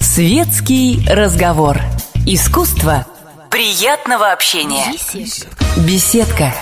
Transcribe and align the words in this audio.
Светский 0.00 1.06
разговор. 1.08 1.78
Искусство 2.24 3.06
приятного 3.50 4.32
общения. 4.32 4.86
Беседка. 5.76 6.54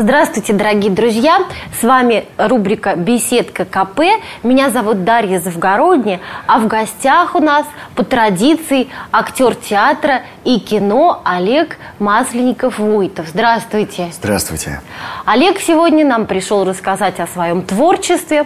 Здравствуйте, 0.00 0.52
дорогие 0.52 0.92
друзья! 0.92 1.40
С 1.76 1.82
вами 1.82 2.24
рубрика 2.36 2.94
«Беседка 2.94 3.64
КП». 3.64 4.00
Меня 4.44 4.70
зовут 4.70 5.02
Дарья 5.02 5.40
Завгородня, 5.40 6.20
а 6.46 6.60
в 6.60 6.68
гостях 6.68 7.34
у 7.34 7.40
нас 7.40 7.66
по 7.96 8.04
традиции 8.04 8.86
актер 9.10 9.56
театра 9.56 10.22
и 10.44 10.60
кино 10.60 11.20
Олег 11.24 11.78
Масленников-Вуйтов. 11.98 13.26
Здравствуйте! 13.26 14.10
Здравствуйте! 14.12 14.82
Олег 15.24 15.58
сегодня 15.58 16.06
нам 16.06 16.26
пришел 16.26 16.64
рассказать 16.64 17.18
о 17.18 17.26
своем 17.26 17.62
творчестве, 17.62 18.44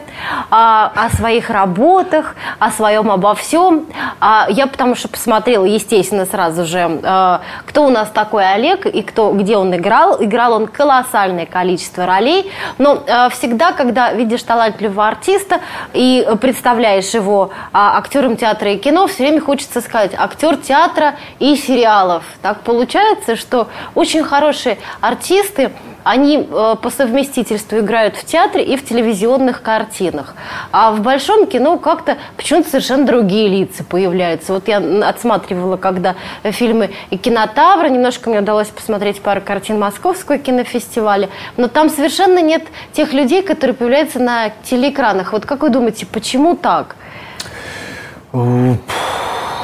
о, 0.48 0.86
о 0.86 1.10
своих 1.10 1.50
работах, 1.50 2.34
о 2.60 2.70
своем 2.70 3.10
обо 3.10 3.34
всем. 3.34 3.88
А 4.20 4.46
я 4.48 4.66
потому 4.66 4.94
что 4.94 5.08
посмотрела, 5.08 5.66
естественно, 5.66 6.24
сразу 6.24 6.64
же, 6.64 6.78
э, 7.02 7.38
кто 7.66 7.84
у 7.84 7.90
нас 7.90 8.08
такой 8.08 8.50
Олег 8.50 8.86
и 8.86 9.02
кто, 9.02 9.32
где 9.34 9.58
он 9.58 9.76
играл. 9.76 10.16
Играл 10.18 10.54
он 10.54 10.66
колоссальный 10.66 11.41
огромное 11.42 11.46
количество 11.46 12.06
ролей, 12.06 12.50
но 12.78 13.02
э, 13.06 13.28
всегда, 13.30 13.72
когда 13.72 14.12
видишь 14.12 14.42
талантливого 14.42 15.08
артиста 15.08 15.60
и 15.92 16.26
представляешь 16.40 17.14
его 17.14 17.50
э, 17.52 17.68
актером 17.72 18.36
театра 18.36 18.72
и 18.72 18.78
кино, 18.78 19.06
все 19.06 19.24
время 19.24 19.40
хочется 19.40 19.80
сказать 19.80 20.12
актер 20.16 20.56
театра 20.56 21.14
и 21.38 21.56
сериалов. 21.56 22.24
Так 22.42 22.60
получается, 22.60 23.36
что 23.36 23.68
очень 23.94 24.24
хорошие 24.24 24.78
артисты 25.00 25.72
они 26.04 26.48
э, 26.50 26.76
по 26.80 26.90
совместительству 26.90 27.78
играют 27.78 28.16
в 28.16 28.24
театре 28.24 28.64
и 28.64 28.76
в 28.76 28.84
телевизионных 28.84 29.62
картинах. 29.62 30.34
А 30.70 30.92
в 30.92 31.00
большом 31.00 31.46
кино 31.46 31.78
как-то 31.78 32.16
почему-то 32.36 32.68
совершенно 32.68 33.06
другие 33.06 33.48
лица 33.48 33.84
появляются. 33.84 34.52
Вот 34.52 34.68
я 34.68 34.78
отсматривала, 35.08 35.76
когда 35.76 36.14
фильмы 36.44 36.90
«Кинотавра», 37.10 37.88
немножко 37.88 38.30
мне 38.30 38.40
удалось 38.40 38.68
посмотреть 38.68 39.20
пару 39.20 39.40
картин 39.40 39.78
Московского 39.78 40.38
кинофестиваля, 40.38 41.28
но 41.56 41.68
там 41.68 41.88
совершенно 41.88 42.40
нет 42.40 42.64
тех 42.92 43.12
людей, 43.12 43.42
которые 43.42 43.74
появляются 43.74 44.18
на 44.18 44.50
телеэкранах. 44.64 45.32
Вот 45.32 45.46
как 45.46 45.62
вы 45.62 45.70
думаете, 45.70 46.06
почему 46.06 46.56
так? 46.56 46.96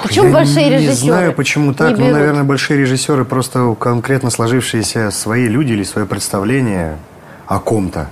Почему 0.03 0.27
Я 0.27 0.33
большие 0.33 0.71
режиссеры? 0.71 0.91
Не 0.91 0.95
знаю, 0.95 1.33
почему 1.33 1.75
так. 1.75 1.99
Ну, 1.99 2.11
наверное, 2.11 2.45
большие 2.45 2.81
режиссеры 2.81 3.25
просто 3.25 3.75
конкретно 3.79 4.31
сложившиеся 4.31 5.11
свои 5.11 5.49
люди 5.49 5.73
или 5.73 5.83
свое 5.83 6.07
представление 6.07 6.99
о 7.47 7.59
ком-то. 7.59 8.09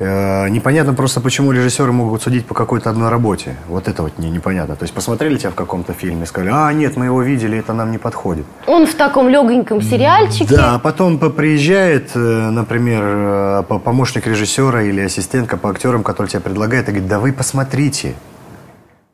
Э, 0.00 0.48
непонятно 0.48 0.94
просто, 0.94 1.20
почему 1.20 1.52
режиссеры 1.52 1.92
могут 1.92 2.22
судить 2.22 2.46
по 2.46 2.54
какой-то 2.54 2.88
одной 2.88 3.10
работе. 3.10 3.56
Вот 3.68 3.86
это 3.86 4.02
вот 4.02 4.18
не, 4.18 4.30
непонятно. 4.30 4.74
То 4.74 4.84
есть 4.84 4.94
посмотрели 4.94 5.36
тебя 5.36 5.50
в 5.50 5.54
каком-то 5.54 5.92
фильме, 5.92 6.24
сказали, 6.24 6.50
а, 6.54 6.72
нет, 6.72 6.96
мы 6.96 7.04
его 7.04 7.20
видели, 7.20 7.58
это 7.58 7.74
нам 7.74 7.90
не 7.90 7.98
подходит. 7.98 8.46
Он 8.66 8.86
в 8.86 8.94
таком 8.94 9.28
легоньком 9.28 9.82
сериальчике. 9.82 10.56
Да, 10.56 10.74
а 10.76 10.78
потом 10.78 11.18
приезжает, 11.18 12.12
э, 12.14 12.18
например, 12.18 13.02
э, 13.04 13.62
помощник 13.84 14.26
режиссера 14.26 14.82
или 14.82 15.02
ассистентка 15.02 15.58
по 15.58 15.68
актерам, 15.68 16.02
который 16.02 16.28
тебя 16.28 16.40
предлагает, 16.40 16.88
и 16.88 16.92
говорит, 16.92 17.08
да 17.08 17.18
вы 17.20 17.34
посмотрите. 17.34 18.14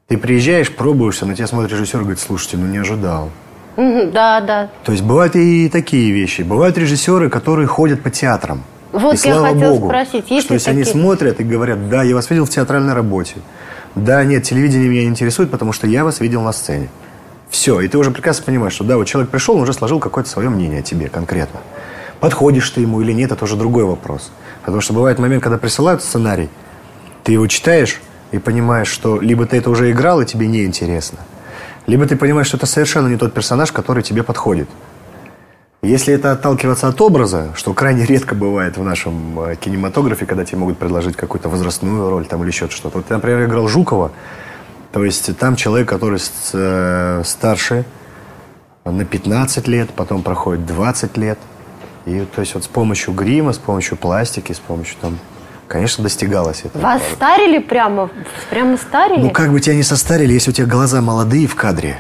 Ты 0.09 0.19
приезжаешь, 0.19 0.71
пробуешься, 0.71 1.27
на 1.27 1.35
тебя 1.35 1.49
смотрит 1.49 1.73
режиссер 1.73 1.99
и 1.99 2.03
говорит, 2.03 2.21
слушайте, 2.21 2.57
ну 2.57 2.67
не 2.67 2.79
ожидал. 2.79 3.31
Да, 3.77 4.41
да. 4.41 4.71
То 4.85 4.93
есть 4.93 5.03
бывают 5.03 5.35
и 5.35 5.69
такие 5.69 6.13
вещи. 6.13 6.43
Бывают 6.43 6.79
режиссеры, 6.79 7.29
которые 7.29 7.67
ходят 7.67 8.03
по 8.03 8.11
театрам. 8.11 8.63
Вот 8.93 9.15
и, 9.15 9.29
я 9.29 9.35
слава 9.35 9.49
хотела 9.49 9.73
Богу, 9.73 9.89
спросить, 9.89 10.31
есть 10.31 10.47
что 10.47 10.55
если 10.55 10.67
такие? 10.67 10.83
они 10.83 10.85
смотрят 10.85 11.41
и 11.41 11.45
говорят, 11.45 11.89
да, 11.89 12.05
я 12.05 12.15
вас 12.15 12.31
видел 12.31 12.45
в 12.45 12.51
театральной 12.51 12.95
работе. 12.95 13.35
Да, 13.97 14.23
нет, 14.25 14.45
телевидение 14.45 14.89
меня 14.89 15.03
не 15.03 15.09
интересует, 15.09 15.51
потому 15.51 15.73
что 15.73 15.89
я 15.89 16.05
вас 16.05 16.21
видел 16.21 16.41
на 16.43 16.53
сцене. 16.53 16.89
Все, 17.51 17.81
и 17.81 17.89
ты 17.89 17.99
уже 17.99 18.13
прекрасно 18.13 18.45
понимаешь, 18.45 18.75
что 18.75 18.85
да, 18.85 18.97
вот 18.97 19.09
человек 19.09 19.31
пришел, 19.31 19.57
он 19.57 19.63
уже 19.63 19.73
сложил 19.73 19.99
какое-то 19.99 20.31
свое 20.31 20.49
мнение 20.49 20.81
о 20.81 20.83
тебе 20.83 21.09
конкретно. 21.09 21.61
Подходишь 22.21 22.71
ты 22.71 22.81
ему 22.81 23.01
или 23.01 23.13
нет, 23.13 23.33
это 23.33 23.43
уже 23.43 23.57
другой 23.57 23.85
вопрос. 23.85 24.31
Потому 24.61 24.81
что 24.81 24.93
бывает 24.93 25.19
момент, 25.19 25.43
когда 25.43 25.59
присылают 25.59 26.03
сценарий, 26.03 26.49
ты 27.25 27.33
его 27.33 27.47
читаешь, 27.49 28.01
и 28.33 28.39
понимаешь, 28.39 28.89
что 28.89 29.21
либо 29.21 29.47
ты 29.47 29.59
это 29.59 29.71
уже 29.71 29.91
играл, 29.91 30.21
и 30.21 30.27
тебе 30.27 30.47
неинтересно, 30.47 31.19
либо 31.87 32.07
ты 32.07 32.17
понимаешь, 32.17 32.49
что 32.49 32.57
это 32.57 32.67
совершенно 32.67 33.09
не 33.09 33.17
тот 33.17 33.33
персонаж, 33.33 33.73
который 33.73 34.03
тебе 34.03 34.23
подходит. 34.23 34.69
Если 35.83 36.13
это 36.13 36.33
отталкиваться 36.33 36.89
от 36.89 37.01
образа, 37.01 37.53
что 37.55 37.73
крайне 37.73 38.05
редко 38.07 38.35
бывает 38.35 38.77
в 38.77 38.83
нашем 38.83 39.39
э, 39.41 39.57
кинематографе, 39.57 40.27
когда 40.27 40.45
тебе 40.45 40.59
могут 40.59 40.79
предложить 40.79 41.17
какую-то 41.17 41.49
возрастную 41.49 42.11
роль 42.11 42.27
там, 42.27 42.43
или 42.43 42.49
еще 42.49 42.69
что-то. 42.69 42.99
Вот, 42.99 43.11
например, 43.11 43.45
играл 43.45 43.69
Жукова, 43.69 44.11
то 44.93 45.05
есть 45.05 45.37
там 45.37 45.55
человек, 45.55 45.89
который 45.89 46.19
э, 46.55 47.23
старше 47.25 47.85
на 48.85 49.05
15 49.05 49.69
лет, 49.69 49.91
потом 49.91 50.23
проходит 50.23 50.67
20 50.67 51.17
лет. 51.19 51.39
И 52.07 52.21
то 52.35 52.41
есть 52.41 52.55
вот 52.55 52.65
с 52.65 52.69
помощью 52.69 53.13
грима, 53.13 53.53
с 53.53 53.59
помощью 53.59 53.97
пластики, 53.97 54.53
с 54.53 54.59
помощью 54.59 54.97
там 55.01 55.19
Конечно, 55.69 56.05
достигалось 56.05 56.63
это. 56.65 56.79
Вас 56.79 57.03
старили 57.15 57.59
прямо? 57.59 58.09
Прямо 58.51 58.77
старили? 58.77 59.23
Ну, 59.23 59.31
как 59.31 59.51
бы 59.51 59.61
тебя 59.61 59.75
не 59.75 59.83
состарили, 59.83 60.33
если 60.33 60.51
у 60.51 60.55
тебя 60.55 60.67
глаза 60.67 61.01
молодые 61.01 61.47
в 61.47 61.55
кадре. 61.55 61.99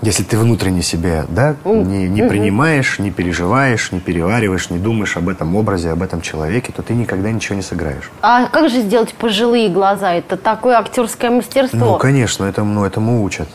Если 0.00 0.22
ты 0.22 0.36
внутренне 0.36 0.82
себя, 0.82 1.24
да, 1.28 1.56
не, 1.64 2.08
не 2.08 2.28
принимаешь, 2.28 2.98
не 2.98 3.10
переживаешь, 3.10 3.90
не 3.90 4.00
перевариваешь, 4.00 4.68
не 4.68 4.78
думаешь 4.78 5.16
об 5.16 5.30
этом 5.30 5.56
образе, 5.56 5.90
об 5.90 6.02
этом 6.02 6.20
человеке, 6.20 6.72
то 6.76 6.82
ты 6.82 6.92
никогда 6.92 7.30
ничего 7.32 7.56
не 7.56 7.62
сыграешь. 7.62 8.10
А 8.20 8.46
как 8.48 8.68
же 8.68 8.82
сделать 8.82 9.14
пожилые 9.14 9.70
глаза? 9.70 10.12
Это 10.12 10.36
такое 10.36 10.76
актерское 10.76 11.30
мастерство. 11.30 11.78
Ну, 11.78 11.98
конечно, 11.98 12.44
этому, 12.44 12.84
этому 12.84 13.22
учат. 13.22 13.48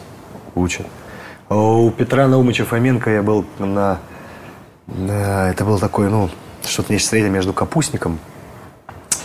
Учат. 0.56 0.88
А 1.50 1.56
у 1.56 1.92
Петра 1.92 2.28
Наумыча 2.28 2.66
Фоменко 2.66 3.12
я 3.12 3.22
был 3.22 3.46
на... 3.60 4.00
на 4.88 5.52
это 5.52 5.66
был 5.66 5.78
такой, 5.78 6.10
ну, 6.10 6.32
что-то 6.66 6.92
нечто 6.92 7.10
среднее 7.10 7.32
между 7.32 7.54
капустником 7.54 8.18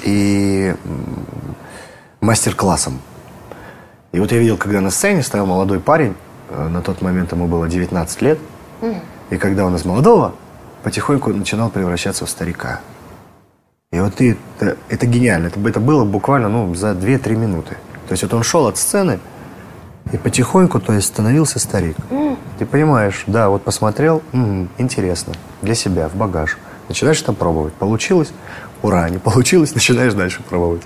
и 0.04 0.74
мастер-классом. 2.20 3.00
И 4.12 4.20
вот 4.20 4.30
я 4.32 4.38
видел, 4.38 4.56
когда 4.56 4.80
на 4.80 4.90
сцене 4.90 5.22
стоял 5.22 5.46
молодой 5.46 5.80
парень, 5.80 6.14
э, 6.50 6.68
на 6.68 6.82
тот 6.82 7.02
момент 7.02 7.32
ему 7.32 7.46
было 7.46 7.68
19 7.68 8.22
лет, 8.22 8.38
и 9.30 9.36
когда 9.36 9.64
он 9.64 9.74
из 9.74 9.84
молодого 9.84 10.34
потихоньку 10.82 11.32
начинал 11.32 11.70
превращаться 11.70 12.26
в 12.26 12.30
старика. 12.30 12.80
И 13.90 13.98
вот 14.00 14.14
ты, 14.16 14.36
это, 14.58 14.76
это 14.88 15.06
гениально. 15.06 15.46
Это, 15.46 15.60
это 15.68 15.80
было 15.80 16.04
буквально 16.04 16.48
ну, 16.48 16.74
за 16.74 16.90
2-3 16.90 17.36
минуты. 17.36 17.76
То 18.06 18.12
есть 18.12 18.22
вот 18.22 18.34
он 18.34 18.42
шел 18.42 18.66
от 18.66 18.76
сцены 18.76 19.18
и 20.12 20.18
потихоньку 20.18 20.80
то 20.80 20.92
есть, 20.92 21.06
становился 21.06 21.58
старик. 21.58 21.96
Ты 22.58 22.66
понимаешь, 22.66 23.24
да, 23.26 23.48
вот 23.48 23.62
посмотрел, 23.62 24.22
м-м, 24.32 24.68
интересно, 24.78 25.32
для 25.62 25.74
себя, 25.74 26.08
в 26.08 26.14
багаж. 26.14 26.58
Начинаешь 26.88 27.20
там 27.22 27.34
пробовать. 27.34 27.72
Получилось? 27.74 28.32
Ура, 28.84 29.08
не 29.08 29.18
получилось, 29.18 29.74
начинаешь 29.74 30.12
дальше 30.12 30.42
пробовать. 30.46 30.82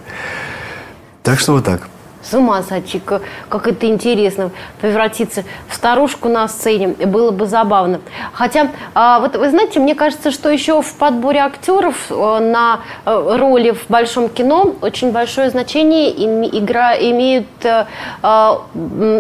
Так 1.24 1.40
что 1.40 1.52
вот 1.54 1.64
так. 1.64 1.88
С 2.22 2.34
ума 2.34 2.62
сойти, 2.62 3.00
как 3.00 3.66
это 3.66 3.86
интересно 3.86 4.50
превратиться 4.80 5.44
в 5.68 5.74
старушку 5.74 6.28
на 6.28 6.48
сцене. 6.48 6.88
Было 6.88 7.30
бы 7.30 7.46
забавно. 7.46 8.00
Хотя, 8.32 8.68
а, 8.94 9.20
вот 9.20 9.36
вы 9.36 9.50
знаете, 9.50 9.78
мне 9.78 9.94
кажется, 9.94 10.30
что 10.30 10.50
еще 10.50 10.82
в 10.82 10.94
подборе 10.94 11.40
актеров 11.40 11.94
э, 12.10 12.38
на 12.40 12.80
э, 13.04 13.36
роли 13.38 13.70
в 13.70 13.88
большом 13.88 14.28
кино 14.28 14.74
очень 14.80 15.12
большое 15.12 15.50
значение 15.50 16.10
игра, 16.58 16.96
имеют 16.96 17.46
э, 17.62 17.86
а, 18.22 18.62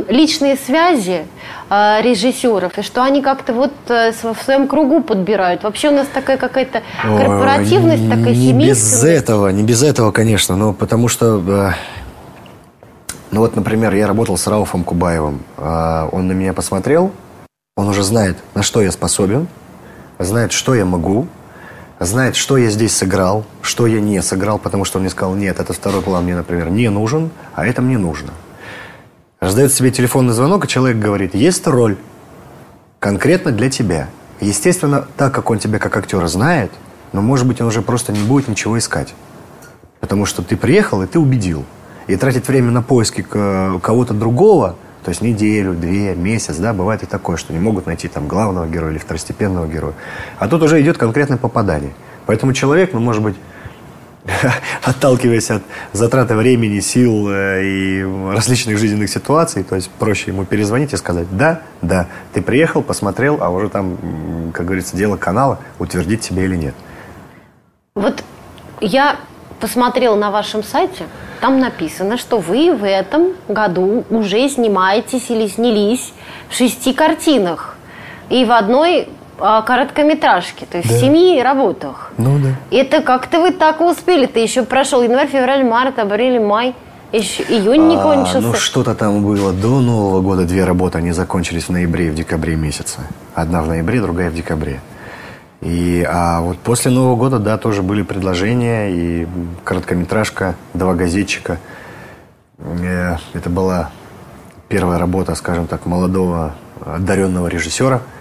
личные 0.08 0.56
связи 0.56 1.26
режиссеров, 1.70 2.78
и 2.78 2.82
что 2.82 3.02
они 3.02 3.20
как-то 3.20 3.52
вот 3.52 3.72
в 3.86 4.42
своем 4.42 4.68
кругу 4.68 5.02
подбирают. 5.02 5.64
Вообще 5.64 5.90
у 5.90 5.92
нас 5.92 6.06
такая 6.10 6.38
какая-то 6.38 6.80
корпоративность, 7.02 8.06
О, 8.06 8.08
такая 8.08 8.34
семейственность. 8.34 8.56
Не 8.56 8.68
без 8.70 9.04
этого, 9.04 9.48
не 9.48 9.62
без 9.62 9.82
этого, 9.82 10.10
конечно, 10.10 10.56
но 10.56 10.72
потому 10.72 11.08
что 11.08 11.74
ну 13.30 13.40
вот, 13.40 13.56
например, 13.56 13.94
я 13.94 14.06
работал 14.06 14.38
с 14.38 14.46
Рауфом 14.46 14.84
Кубаевым. 14.84 15.42
А, 15.58 16.08
он 16.12 16.28
на 16.28 16.32
меня 16.32 16.54
посмотрел, 16.54 17.12
он 17.76 17.88
уже 17.88 18.02
знает, 18.02 18.38
на 18.54 18.62
что 18.62 18.80
я 18.80 18.90
способен, 18.90 19.48
знает, 20.18 20.52
что 20.52 20.74
я 20.74 20.86
могу, 20.86 21.28
знает, 22.00 22.36
что 22.36 22.56
я 22.56 22.70
здесь 22.70 22.96
сыграл, 22.96 23.44
что 23.60 23.86
я 23.86 24.00
не 24.00 24.22
сыграл, 24.22 24.58
потому 24.58 24.84
что 24.86 24.98
он 24.98 25.02
мне 25.02 25.10
сказал, 25.10 25.34
нет, 25.34 25.60
этот 25.60 25.76
второй 25.76 26.00
план 26.00 26.24
мне, 26.24 26.36
например, 26.36 26.70
не 26.70 26.88
нужен, 26.88 27.30
а 27.54 27.66
это 27.66 27.82
мне 27.82 27.98
нужно. 27.98 28.32
Раздает 29.40 29.72
себе 29.72 29.90
телефонный 29.90 30.32
звонок, 30.32 30.64
и 30.64 30.68
человек 30.68 30.98
говорит, 30.98 31.34
есть 31.34 31.66
роль 31.66 31.98
конкретно 32.98 33.52
для 33.52 33.68
тебя. 33.68 34.08
Естественно, 34.40 35.06
так 35.16 35.34
как 35.34 35.50
он 35.50 35.58
тебя 35.58 35.78
как 35.78 35.96
актера 35.96 36.28
знает, 36.28 36.72
но, 37.12 37.20
может 37.20 37.46
быть, 37.46 37.60
он 37.60 37.66
уже 37.66 37.82
просто 37.82 38.12
не 38.12 38.22
будет 38.22 38.48
ничего 38.48 38.78
искать. 38.78 39.14
Потому 40.00 40.24
что 40.24 40.42
ты 40.42 40.56
приехал, 40.56 41.02
и 41.02 41.06
ты 41.06 41.18
убедил– 41.18 41.66
и 42.08 42.16
тратить 42.16 42.48
время 42.48 42.72
на 42.72 42.82
поиски 42.82 43.22
кого-то 43.22 44.14
другого, 44.14 44.76
то 45.04 45.10
есть 45.10 45.22
неделю, 45.22 45.74
две, 45.74 46.14
месяц, 46.14 46.56
да, 46.56 46.72
бывает 46.72 47.02
и 47.02 47.06
такое, 47.06 47.36
что 47.36 47.52
не 47.52 47.60
могут 47.60 47.86
найти 47.86 48.08
там 48.08 48.26
главного 48.26 48.66
героя 48.66 48.90
или 48.90 48.98
второстепенного 48.98 49.66
героя. 49.66 49.94
А 50.38 50.48
тут 50.48 50.62
уже 50.62 50.80
идет 50.80 50.98
конкретное 50.98 51.38
попадание. 51.38 51.92
Поэтому 52.26 52.52
человек, 52.52 52.92
ну, 52.92 53.00
может 53.00 53.22
быть, 53.22 53.36
отталкиваясь 54.82 55.50
от 55.50 55.62
затраты 55.92 56.34
времени, 56.34 56.80
сил 56.80 57.28
э, 57.30 57.62
и 57.64 58.02
различных 58.34 58.78
жизненных 58.78 59.08
ситуаций, 59.08 59.62
то 59.62 59.76
есть 59.76 59.90
проще 59.90 60.30
ему 60.30 60.44
перезвонить 60.44 60.92
и 60.92 60.96
сказать, 60.96 61.26
да, 61.30 61.62
да, 61.80 62.08
ты 62.32 62.42
приехал, 62.42 62.82
посмотрел, 62.82 63.38
а 63.40 63.50
уже 63.50 63.68
там, 63.68 63.96
как 64.52 64.66
говорится, 64.66 64.96
дело 64.96 65.16
канала, 65.16 65.60
утвердить 65.78 66.20
тебе 66.20 66.44
или 66.44 66.56
нет. 66.56 66.74
Вот 67.94 68.22
я 68.80 69.16
посмотрела 69.60 70.16
на 70.16 70.30
вашем 70.30 70.62
сайте, 70.62 71.06
там 71.40 71.60
написано, 71.60 72.18
что 72.18 72.38
вы 72.38 72.74
в 72.74 72.86
этом 72.86 73.32
году 73.48 74.04
уже 74.10 74.48
снимаетесь 74.48 75.30
или 75.30 75.46
снялись 75.46 76.12
в 76.48 76.54
шести 76.54 76.92
картинах. 76.92 77.76
И 78.28 78.44
в 78.44 78.52
одной 78.52 79.08
а, 79.38 79.62
короткометражке, 79.62 80.66
то 80.66 80.78
есть 80.78 80.88
да. 80.88 80.96
в 80.96 81.00
семи 81.00 81.40
работах. 81.42 82.12
Ну 82.18 82.38
да. 82.38 82.50
Это 82.76 83.02
как-то 83.02 83.40
вы 83.40 83.52
так 83.52 83.80
успели? 83.80 84.26
Ты 84.26 84.40
еще 84.40 84.64
прошел 84.64 85.02
январь, 85.02 85.28
февраль, 85.28 85.64
март, 85.64 85.98
апрель, 85.98 86.40
май. 86.40 86.74
Еще 87.12 87.42
июнь 87.44 87.88
не 87.88 87.96
а, 87.96 88.02
кончился. 88.02 88.40
Ну, 88.40 88.54
что-то 88.54 88.94
там 88.94 89.24
было 89.24 89.52
до 89.52 89.80
Нового 89.80 90.20
года. 90.20 90.44
Две 90.44 90.64
работы, 90.64 90.98
они 90.98 91.12
закончились 91.12 91.64
в 91.64 91.70
ноябре 91.70 92.08
и 92.08 92.10
в 92.10 92.14
декабре 92.14 92.56
месяце. 92.56 92.98
Одна 93.34 93.62
в 93.62 93.68
ноябре, 93.68 94.00
другая 94.00 94.30
в 94.30 94.34
декабре. 94.34 94.80
И, 95.60 96.06
а 96.08 96.40
вот 96.40 96.58
после 96.58 96.90
Нового 96.90 97.16
года, 97.16 97.38
да, 97.38 97.58
тоже 97.58 97.82
были 97.82 98.02
предложения. 98.02 98.90
И 98.90 99.26
короткометражка 99.64 100.54
«Два 100.74 100.94
газетчика». 100.94 101.58
Э, 102.58 103.16
это 103.32 103.50
была 103.50 103.90
первая 104.68 104.98
работа, 104.98 105.34
скажем 105.34 105.66
так, 105.66 105.86
молодого 105.86 106.54
одаренного 106.84 107.48
режиссера– 107.48 108.02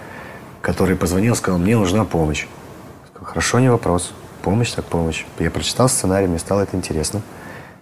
который 0.60 0.96
позвонил, 0.96 1.34
сказал, 1.34 1.58
мне 1.58 1.76
нужна 1.76 2.04
помощь. 2.04 2.46
Сказал, 3.10 3.28
Хорошо, 3.28 3.60
не 3.60 3.70
вопрос. 3.70 4.12
Помощь 4.42 4.70
так 4.72 4.84
помощь. 4.84 5.24
Я 5.38 5.50
прочитал 5.50 5.88
сценарий, 5.88 6.26
мне 6.26 6.38
стало 6.38 6.62
это 6.62 6.76
интересно. 6.76 7.22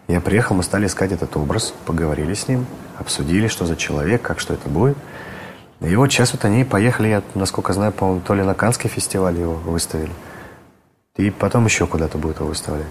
Я 0.09 0.21
приехал, 0.21 0.55
мы 0.55 0.63
стали 0.63 0.87
искать 0.87 1.13
этот 1.13 1.37
образ, 1.37 1.75
поговорили 1.85 2.33
с 2.35 2.49
ним, 2.49 2.65
обсудили, 2.97 3.49
что 3.49 3.67
за 3.67 3.77
человек, 3.77 4.23
как 4.23 4.39
что 4.41 4.55
это 4.55 4.69
будет. 4.69 4.97
И 5.81 5.95
вот 5.95 6.11
сейчас 6.11 6.33
вот 6.33 6.45
они 6.45 6.65
поехали, 6.65 7.09
я, 7.09 7.23
насколько 7.35 7.73
знаю, 7.73 7.93
по-моему, 7.93 8.23
то 8.27 8.35
ли 8.35 8.43
на 8.43 8.55
Канский 8.55 8.89
фестиваль 8.89 9.39
его 9.39 9.55
выставили. 9.55 10.13
И 11.17 11.31
потом 11.31 11.67
еще 11.67 11.87
куда-то 11.87 12.19
будет 12.19 12.39
его 12.39 12.49
выставлять. 12.49 12.87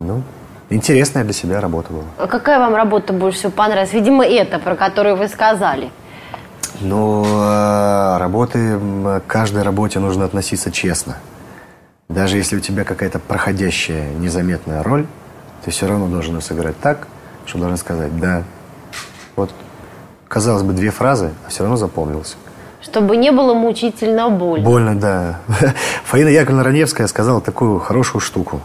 Ну, 0.00 0.22
интересная 0.70 1.24
для 1.24 1.32
себя 1.32 1.60
работа 1.60 1.92
была. 1.92 2.04
А 2.18 2.26
какая 2.26 2.58
вам 2.58 2.74
работа 2.74 3.12
больше 3.12 3.38
всего 3.38 3.52
понравилась? 3.52 3.92
Видимо, 3.92 4.24
это, 4.24 4.58
про 4.58 4.76
которую 4.76 5.16
вы 5.16 5.28
сказали. 5.28 5.90
Ну, 6.80 7.24
э, 7.24 8.16
работы, 8.18 8.78
к 8.78 9.22
каждой 9.26 9.62
работе 9.62 10.00
нужно 10.00 10.24
относиться 10.24 10.70
честно. 10.70 11.16
Даже 12.08 12.36
если 12.36 12.56
у 12.56 12.60
тебя 12.60 12.84
какая-то 12.84 13.18
проходящая, 13.18 14.12
незаметная 14.14 14.82
роль, 14.82 15.06
ты 15.64 15.70
все 15.70 15.86
равно 15.86 16.08
должен 16.08 16.34
ее 16.34 16.40
сыграть 16.42 16.78
так, 16.80 17.08
что 17.46 17.58
должен 17.58 17.76
сказать 17.78 18.18
«да». 18.18 18.42
Вот, 19.36 19.50
казалось 20.28 20.62
бы, 20.62 20.72
две 20.72 20.90
фразы, 20.90 21.32
а 21.46 21.50
все 21.50 21.62
равно 21.62 21.76
запомнился. 21.76 22.36
Чтобы 22.82 23.16
не 23.16 23.32
было 23.32 23.54
мучительно 23.54 24.28
больно. 24.28 24.64
Больно, 24.64 24.98
да. 24.98 25.40
Фаина 26.04 26.28
Яковлевна 26.28 26.64
Раневская 26.64 27.06
сказала 27.06 27.40
такую 27.40 27.78
хорошую 27.78 28.20
штуку, 28.20 28.60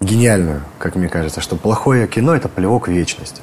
гениальную, 0.00 0.62
как 0.78 0.96
мне 0.96 1.08
кажется, 1.08 1.40
что 1.40 1.56
плохое 1.56 2.06
кино– 2.06 2.34
это 2.36 2.48
плевок 2.48 2.88
в 2.88 2.90
вечность. 2.90 3.40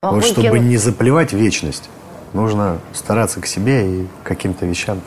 Плохое 0.00 0.22
вот 0.22 0.30
чтобы 0.30 0.58
кино. 0.58 0.68
не 0.68 0.76
заплевать 0.76 1.32
вечность, 1.32 1.90
нужно 2.32 2.78
стараться 2.92 3.40
к 3.40 3.46
себе 3.46 4.02
и 4.02 4.06
к 4.22 4.26
каким-то 4.26 4.66
вещам 4.66 5.00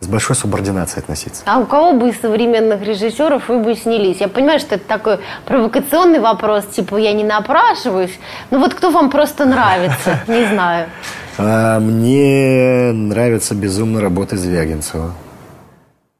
с 0.00 0.06
большой 0.06 0.36
субординацией 0.36 1.02
относиться. 1.02 1.42
А 1.46 1.58
у 1.58 1.66
кого 1.66 1.92
бы 1.92 2.10
из 2.10 2.20
современных 2.20 2.82
режиссеров 2.82 3.48
вы 3.48 3.60
бы 3.60 3.74
снялись? 3.74 4.20
Я 4.20 4.28
понимаю, 4.28 4.60
что 4.60 4.76
это 4.76 4.84
такой 4.86 5.18
провокационный 5.44 6.20
вопрос, 6.20 6.66
типа 6.66 6.96
я 6.96 7.12
не 7.12 7.24
напрашиваюсь. 7.24 8.18
Ну 8.50 8.60
вот 8.60 8.74
кто 8.74 8.90
вам 8.90 9.10
просто 9.10 9.44
нравится? 9.44 10.20
Не 10.28 10.46
знаю. 10.46 10.88
А, 11.36 11.78
мне 11.80 12.92
нравится 12.92 13.54
безумно 13.54 14.00
работы 14.00 14.36
Звягинцева. 14.36 15.12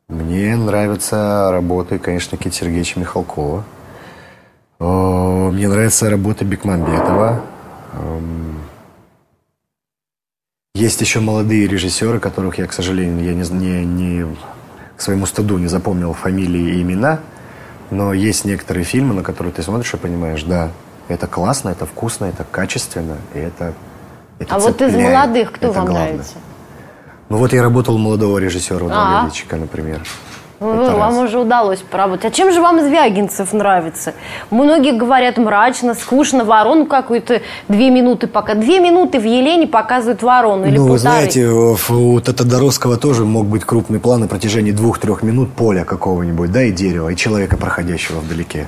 Мне 0.09 0.57
нравятся 0.57 1.49
работы, 1.51 1.99
конечно, 1.99 2.39
Кит 2.39 2.55
Сергеевича 2.55 2.99
Михалкова. 2.99 3.65
Мне 4.81 5.69
нравится 5.69 6.09
работа 6.09 6.45
Бекмамбетова. 6.45 7.43
Есть 10.75 11.01
еще 11.01 11.19
молодые 11.19 11.67
режиссеры, 11.67 12.21
которых 12.21 12.59
я, 12.59 12.67
к 12.67 12.73
сожалению, 12.73 13.25
я 13.25 13.35
не, 13.35 13.43
не, 13.51 13.85
не 13.85 14.37
к 14.97 15.01
своему 15.01 15.27
стыду 15.27 15.59
не 15.59 15.67
запомнил 15.67 16.13
фамилии 16.13 16.77
и 16.77 16.83
имена, 16.83 17.19
но 17.91 18.13
есть 18.13 18.45
некоторые 18.45 18.85
фильмы, 18.85 19.13
на 19.15 19.25
которые 19.25 19.53
ты 19.53 19.63
смотришь 19.63 19.93
и 19.95 19.97
понимаешь, 19.97 20.45
да, 20.45 20.71
это 21.09 21.27
классно, 21.27 21.71
это 21.71 21.85
вкусно, 21.85 22.27
это 22.27 22.45
качественно, 22.45 23.17
и 23.35 23.39
это, 23.39 23.75
это 24.39 24.55
А 24.55 24.61
цепляет, 24.61 24.81
вот 24.81 24.83
из 24.83 24.95
молодых 24.95 25.53
кто 25.53 25.73
вам 25.73 25.87
главное. 25.87 26.13
нравится? 26.13 26.35
Ну 27.29 27.39
вот 27.39 27.53
я 27.53 27.63
работал 27.63 27.97
у 27.97 27.99
молодого 27.99 28.39
режиссера 28.39 28.79
Владимира 28.79 29.23
например. 29.57 30.03
Ну, 30.61 30.97
вам 30.97 31.15
раз. 31.15 31.29
уже 31.29 31.39
удалось 31.39 31.79
поработать. 31.81 32.25
А 32.25 32.31
чем 32.31 32.53
же 32.53 32.61
вам 32.61 32.81
Звягинцев 32.81 33.53
нравится? 33.53 34.15
Многие 34.51 34.93
говорят 34.93 35.39
мрачно, 35.39 35.95
скучно, 35.95 36.45
ворону 36.45 36.87
какую-то 36.87 37.43
две 37.69 37.91
минуты 37.91 38.27
пока. 38.27 38.55
Две 38.55 38.81
минуты 38.81 39.21
в 39.21 39.25
Елене 39.25 39.69
показывают 39.69 40.23
ворону 40.23 40.67
или 40.67 40.77
Ну, 40.77 40.89
полторы. 40.89 40.93
вы 40.93 40.99
знаете, 40.99 41.47
у 41.49 42.21
Татодоровского 42.21 42.97
тоже 42.97 43.25
мог 43.25 43.47
быть 43.47 43.65
крупный 43.65 44.01
план 44.01 44.23
на 44.23 44.27
протяжении 44.27 44.73
двух-трех 44.73 45.23
минут 45.23 45.53
поля 45.53 45.85
какого-нибудь, 45.85 46.51
да, 46.51 46.65
и 46.65 46.73
дерева, 46.73 47.09
и 47.11 47.17
человека, 47.17 47.57
проходящего 47.57 48.19
вдалеке. 48.19 48.67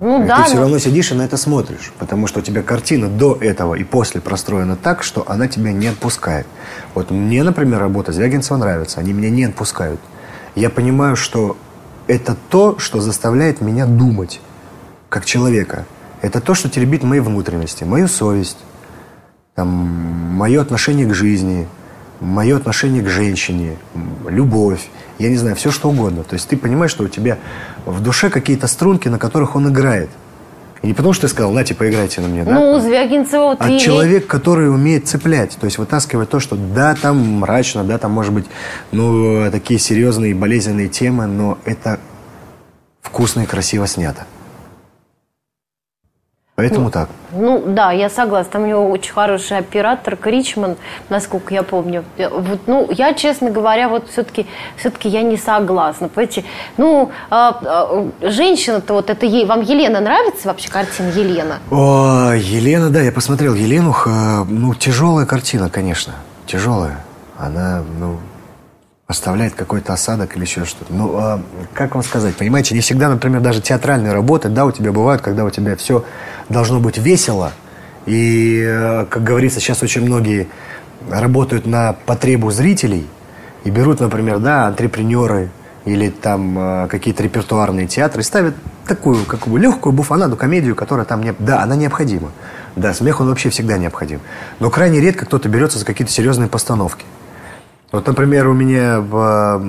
Ну, 0.00 0.24
и 0.24 0.26
да, 0.26 0.36
ты 0.38 0.44
все 0.44 0.54
но... 0.54 0.62
равно 0.62 0.78
сидишь 0.78 1.10
и 1.10 1.14
на 1.14 1.22
это 1.22 1.36
смотришь, 1.36 1.92
потому 1.98 2.26
что 2.26 2.38
у 2.38 2.42
тебя 2.42 2.62
картина 2.62 3.08
до 3.08 3.36
этого 3.38 3.74
и 3.74 3.84
после 3.84 4.22
простроена 4.22 4.76
так, 4.76 5.02
что 5.02 5.24
она 5.28 5.46
тебя 5.46 5.72
не 5.72 5.88
отпускает. 5.88 6.46
Вот 6.94 7.10
мне, 7.10 7.42
например, 7.42 7.80
работа 7.80 8.12
Звягинцева 8.12 8.56
нравится, 8.56 9.00
они 9.00 9.12
меня 9.12 9.28
не 9.28 9.44
отпускают 9.44 10.00
я 10.54 10.70
понимаю, 10.70 11.16
что 11.16 11.56
это 12.06 12.36
то, 12.48 12.78
что 12.78 13.00
заставляет 13.00 13.60
меня 13.60 13.86
думать, 13.86 14.40
как 15.08 15.24
человека. 15.24 15.86
Это 16.22 16.40
то, 16.40 16.54
что 16.54 16.68
теребит 16.68 17.02
мои 17.02 17.20
внутренности, 17.20 17.84
мою 17.84 18.08
совесть, 18.08 18.58
там, 19.54 19.68
мое 19.68 20.60
отношение 20.60 21.06
к 21.06 21.14
жизни, 21.14 21.68
мое 22.20 22.56
отношение 22.56 23.02
к 23.02 23.08
женщине, 23.08 23.76
любовь, 24.28 24.88
я 25.18 25.28
не 25.28 25.36
знаю, 25.36 25.56
все 25.56 25.70
что 25.70 25.88
угодно. 25.88 26.22
То 26.24 26.34
есть 26.34 26.48
ты 26.48 26.56
понимаешь, 26.56 26.90
что 26.90 27.04
у 27.04 27.08
тебя 27.08 27.38
в 27.86 28.02
душе 28.02 28.30
какие-то 28.30 28.66
струнки, 28.66 29.08
на 29.08 29.18
которых 29.18 29.56
он 29.56 29.70
играет– 29.70 30.10
и 30.82 30.86
не 30.86 30.94
потому, 30.94 31.12
что 31.12 31.22
ты 31.22 31.28
сказал, 31.28 31.52
нате, 31.52 31.74
поиграйте 31.74 32.22
на 32.22 32.28
мне, 32.28 32.42
да? 32.42 32.52
Ну, 32.52 32.80
Звягинцева 32.80 33.42
вот 33.44 33.58
А 33.60 33.78
человек, 33.78 34.26
который 34.26 34.70
умеет 34.70 35.06
цеплять, 35.06 35.56
то 35.60 35.66
есть 35.66 35.76
вытаскивать 35.76 36.30
то, 36.30 36.40
что 36.40 36.56
да, 36.56 36.94
там 36.94 37.18
мрачно, 37.18 37.84
да, 37.84 37.98
там 37.98 38.12
может 38.12 38.32
быть, 38.32 38.46
ну, 38.90 39.50
такие 39.50 39.78
серьезные 39.78 40.34
болезненные 40.34 40.88
темы, 40.88 41.26
но 41.26 41.58
это 41.66 42.00
вкусно 43.02 43.40
и 43.40 43.46
красиво 43.46 43.86
снято. 43.86 44.26
Поэтому 46.60 46.84
ну, 46.86 46.90
так. 46.90 47.08
Ну 47.32 47.62
да, 47.66 47.92
я 47.92 48.10
согласна. 48.10 48.52
Там 48.52 48.62
у 48.62 48.66
него 48.66 48.90
очень 48.90 49.12
хороший 49.12 49.58
оператор 49.58 50.16
Кричман, 50.16 50.76
насколько 51.08 51.54
я 51.54 51.62
помню. 51.62 52.04
Вот, 52.18 52.60
ну, 52.66 52.88
я, 52.90 53.14
честно 53.14 53.50
говоря, 53.50 53.88
вот 53.88 54.08
все-таки 54.10 54.46
все-таки 54.76 55.08
я 55.08 55.22
не 55.22 55.36
согласна. 55.36 56.08
Понимаете, 56.08 56.44
ну, 56.76 57.10
а, 57.30 57.60
а, 57.64 58.08
женщина-то 58.22 58.94
вот 58.94 59.10
это 59.10 59.26
ей. 59.26 59.46
Вам 59.46 59.62
Елена 59.62 60.00
нравится 60.00 60.48
вообще 60.48 60.70
картина 60.70 61.08
Елена? 61.08 61.58
О, 61.70 62.32
Елена, 62.34 62.90
да, 62.90 63.00
я 63.00 63.12
посмотрел 63.12 63.54
Елену. 63.54 63.94
Ну, 64.48 64.74
тяжелая 64.74 65.26
картина, 65.26 65.70
конечно. 65.70 66.14
Тяжелая. 66.46 67.04
Она, 67.38 67.82
ну, 67.98 68.18
оставляет 69.10 69.54
какой-то 69.54 69.92
осадок 69.92 70.36
или 70.36 70.42
еще 70.44 70.64
что-то. 70.64 70.94
Ну, 70.94 71.16
а, 71.16 71.42
как 71.74 71.94
вам 71.94 72.04
сказать, 72.04 72.36
понимаете, 72.36 72.76
не 72.76 72.80
всегда, 72.80 73.08
например, 73.08 73.40
даже 73.40 73.60
театральные 73.60 74.12
работы, 74.12 74.48
да, 74.48 74.64
у 74.64 74.70
тебя 74.70 74.92
бывают, 74.92 75.20
когда 75.20 75.44
у 75.44 75.50
тебя 75.50 75.74
все 75.74 76.04
должно 76.48 76.78
быть 76.78 76.96
весело, 76.96 77.52
и, 78.06 78.62
э, 78.64 79.06
как 79.10 79.24
говорится, 79.24 79.58
сейчас 79.58 79.82
очень 79.82 80.02
многие 80.02 80.46
работают 81.10 81.66
на 81.66 81.96
потребу 82.06 82.52
зрителей 82.52 83.08
и 83.64 83.70
берут, 83.70 83.98
например, 83.98 84.38
да, 84.38 84.68
антрепренеры 84.68 85.50
или 85.86 86.08
там 86.08 86.56
э, 86.56 86.86
какие-то 86.88 87.24
репертуарные 87.24 87.88
театры 87.88 88.20
и 88.20 88.24
ставят 88.24 88.54
такую, 88.86 89.24
как 89.24 89.48
бы, 89.48 89.58
легкую 89.58 89.92
буфанаду, 89.92 90.36
комедию, 90.36 90.76
которая 90.76 91.04
там, 91.04 91.20
не, 91.24 91.34
да, 91.36 91.64
она 91.64 91.74
необходима. 91.74 92.30
Да, 92.76 92.94
смех 92.94 93.20
он 93.20 93.28
вообще 93.28 93.50
всегда 93.50 93.76
необходим. 93.76 94.20
Но 94.60 94.70
крайне 94.70 95.00
редко 95.00 95.26
кто-то 95.26 95.48
берется 95.48 95.80
за 95.80 95.84
какие-то 95.84 96.12
серьезные 96.12 96.48
постановки. 96.48 97.04
Вот, 97.92 98.06
например, 98.06 98.46
у 98.46 98.52
меня 98.52 99.00
в 99.00 99.62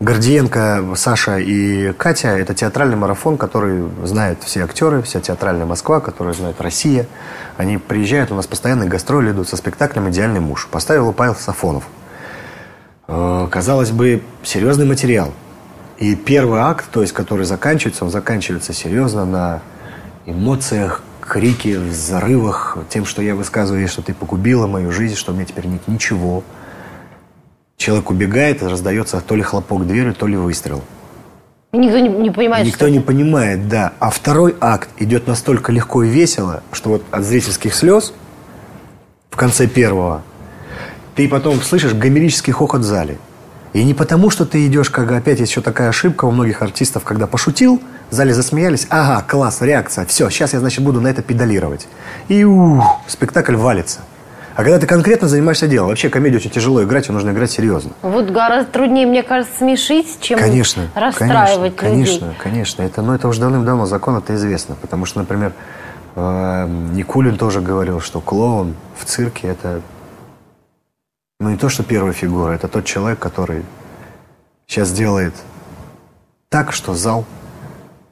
Гордиенко, 0.00 0.94
Саша 0.94 1.38
и 1.38 1.92
Катя– 1.92 2.28
это 2.38 2.54
театральный 2.54 2.96
марафон, 2.96 3.36
который 3.36 3.88
знают 4.04 4.44
все 4.44 4.62
актеры, 4.62 5.02
вся 5.02 5.20
театральная 5.20 5.66
Москва, 5.66 5.98
который 5.98 6.34
знает 6.34 6.60
Россия. 6.60 7.06
Они 7.56 7.78
приезжают, 7.78 8.30
у 8.30 8.36
нас 8.36 8.46
постоянные 8.46 8.88
гастроли 8.88 9.32
идут 9.32 9.48
со 9.48 9.56
спектаклем 9.56 10.08
«Идеальный 10.10 10.38
муж». 10.38 10.68
Поставил 10.70 11.12
Павел 11.12 11.34
Сафонов. 11.34 11.82
Э, 13.08 13.48
казалось 13.50 13.90
бы, 13.90 14.22
серьезный 14.44 14.86
материал. 14.86 15.32
И 15.98 16.14
первый 16.14 16.60
акт, 16.60 16.84
то 16.92 17.00
есть 17.00 17.12
который 17.12 17.44
заканчивается, 17.44 18.04
он 18.04 18.12
заканчивается 18.12 18.72
серьезно 18.72 19.24
на 19.24 19.62
эмоциях, 20.26 21.02
крике, 21.28 21.78
взрывах, 21.78 22.78
тем, 22.88 23.04
что 23.04 23.22
я 23.22 23.34
высказываю, 23.34 23.86
что 23.86 24.02
ты 24.02 24.14
погубила 24.14 24.66
мою 24.66 24.90
жизнь, 24.90 25.14
что 25.14 25.32
у 25.32 25.34
меня 25.34 25.44
теперь 25.44 25.66
нет 25.66 25.86
ничего. 25.86 26.42
Человек 27.76 28.10
убегает, 28.10 28.62
раздается 28.62 29.20
то 29.20 29.36
ли 29.36 29.42
хлопок 29.42 29.86
дверью, 29.86 30.14
то 30.14 30.26
ли 30.26 30.36
выстрел. 30.36 30.82
Никто 31.72 31.98
не, 31.98 32.08
не 32.08 32.30
понимает, 32.30 32.66
Никто 32.66 32.86
что 32.86 32.90
не 32.90 33.00
понимает, 33.00 33.68
да. 33.68 33.92
А 34.00 34.10
второй 34.10 34.56
акт 34.58 34.88
идет 34.98 35.26
настолько 35.26 35.70
легко 35.70 36.02
и 36.02 36.08
весело, 36.08 36.62
что 36.72 36.90
вот 36.90 37.04
от 37.10 37.24
зрительских 37.24 37.74
слез 37.74 38.14
в 39.30 39.36
конце 39.36 39.66
первого 39.66 40.22
ты 41.14 41.28
потом 41.28 41.60
слышишь 41.60 41.92
гомерический 41.92 42.52
хохот 42.52 42.80
в 42.80 42.84
зале. 42.84 43.18
И 43.74 43.84
не 43.84 43.92
потому, 43.92 44.30
что 44.30 44.46
ты 44.46 44.66
идешь, 44.66 44.88
как 44.88 45.12
опять 45.12 45.40
есть 45.40 45.52
еще 45.52 45.60
такая 45.60 45.90
ошибка 45.90 46.24
у 46.24 46.30
многих 46.30 46.62
артистов, 46.62 47.04
когда 47.04 47.26
пошутил, 47.26 47.82
в 48.10 48.14
зале 48.14 48.34
засмеялись, 48.34 48.86
ага, 48.90 49.22
класс, 49.26 49.60
реакция, 49.60 50.06
все, 50.06 50.30
сейчас 50.30 50.52
я, 50.52 50.60
значит, 50.60 50.82
буду 50.84 51.00
на 51.00 51.08
это 51.08 51.22
педалировать. 51.22 51.88
И 52.28 52.44
ух, 52.44 52.84
спектакль 53.06 53.56
валится. 53.56 54.00
А 54.54 54.64
когда 54.64 54.80
ты 54.80 54.86
конкретно 54.86 55.28
занимаешься 55.28 55.68
делом, 55.68 55.88
вообще 55.88 56.08
комедию 56.08 56.40
очень 56.40 56.50
тяжело 56.50 56.82
играть, 56.82 57.06
ее 57.06 57.12
нужно 57.12 57.30
играть 57.30 57.50
серьезно. 57.50 57.92
Вот 58.02 58.30
гораздо 58.30 58.72
труднее, 58.72 59.06
мне 59.06 59.22
кажется, 59.22 59.56
смешить, 59.58 60.18
чем 60.20 60.38
Конечно, 60.38 60.88
расстраивать 60.96 61.76
конечно, 61.76 61.94
людей. 62.02 62.18
конечно, 62.18 62.34
конечно. 62.42 62.82
Это, 62.82 63.02
ну, 63.02 63.14
это 63.14 63.28
уже 63.28 63.40
давным-давно 63.40 63.86
закон, 63.86 64.16
это 64.16 64.34
известно. 64.34 64.74
Потому 64.80 65.06
что, 65.06 65.20
например, 65.20 65.52
э, 66.16 66.66
Никулин 66.92 67.38
тоже 67.38 67.60
говорил, 67.60 68.00
что 68.00 68.20
клоун 68.20 68.74
в 68.98 69.04
цирке 69.04 69.46
это 69.46 69.80
ну 71.40 71.50
не 71.50 71.56
то, 71.56 71.68
что 71.68 71.84
первая 71.84 72.12
фигура, 72.12 72.50
это 72.50 72.66
тот 72.66 72.84
человек, 72.84 73.20
который 73.20 73.62
сейчас 74.66 74.90
делает 74.90 75.34
так, 76.48 76.72
что 76.72 76.94
зал 76.94 77.24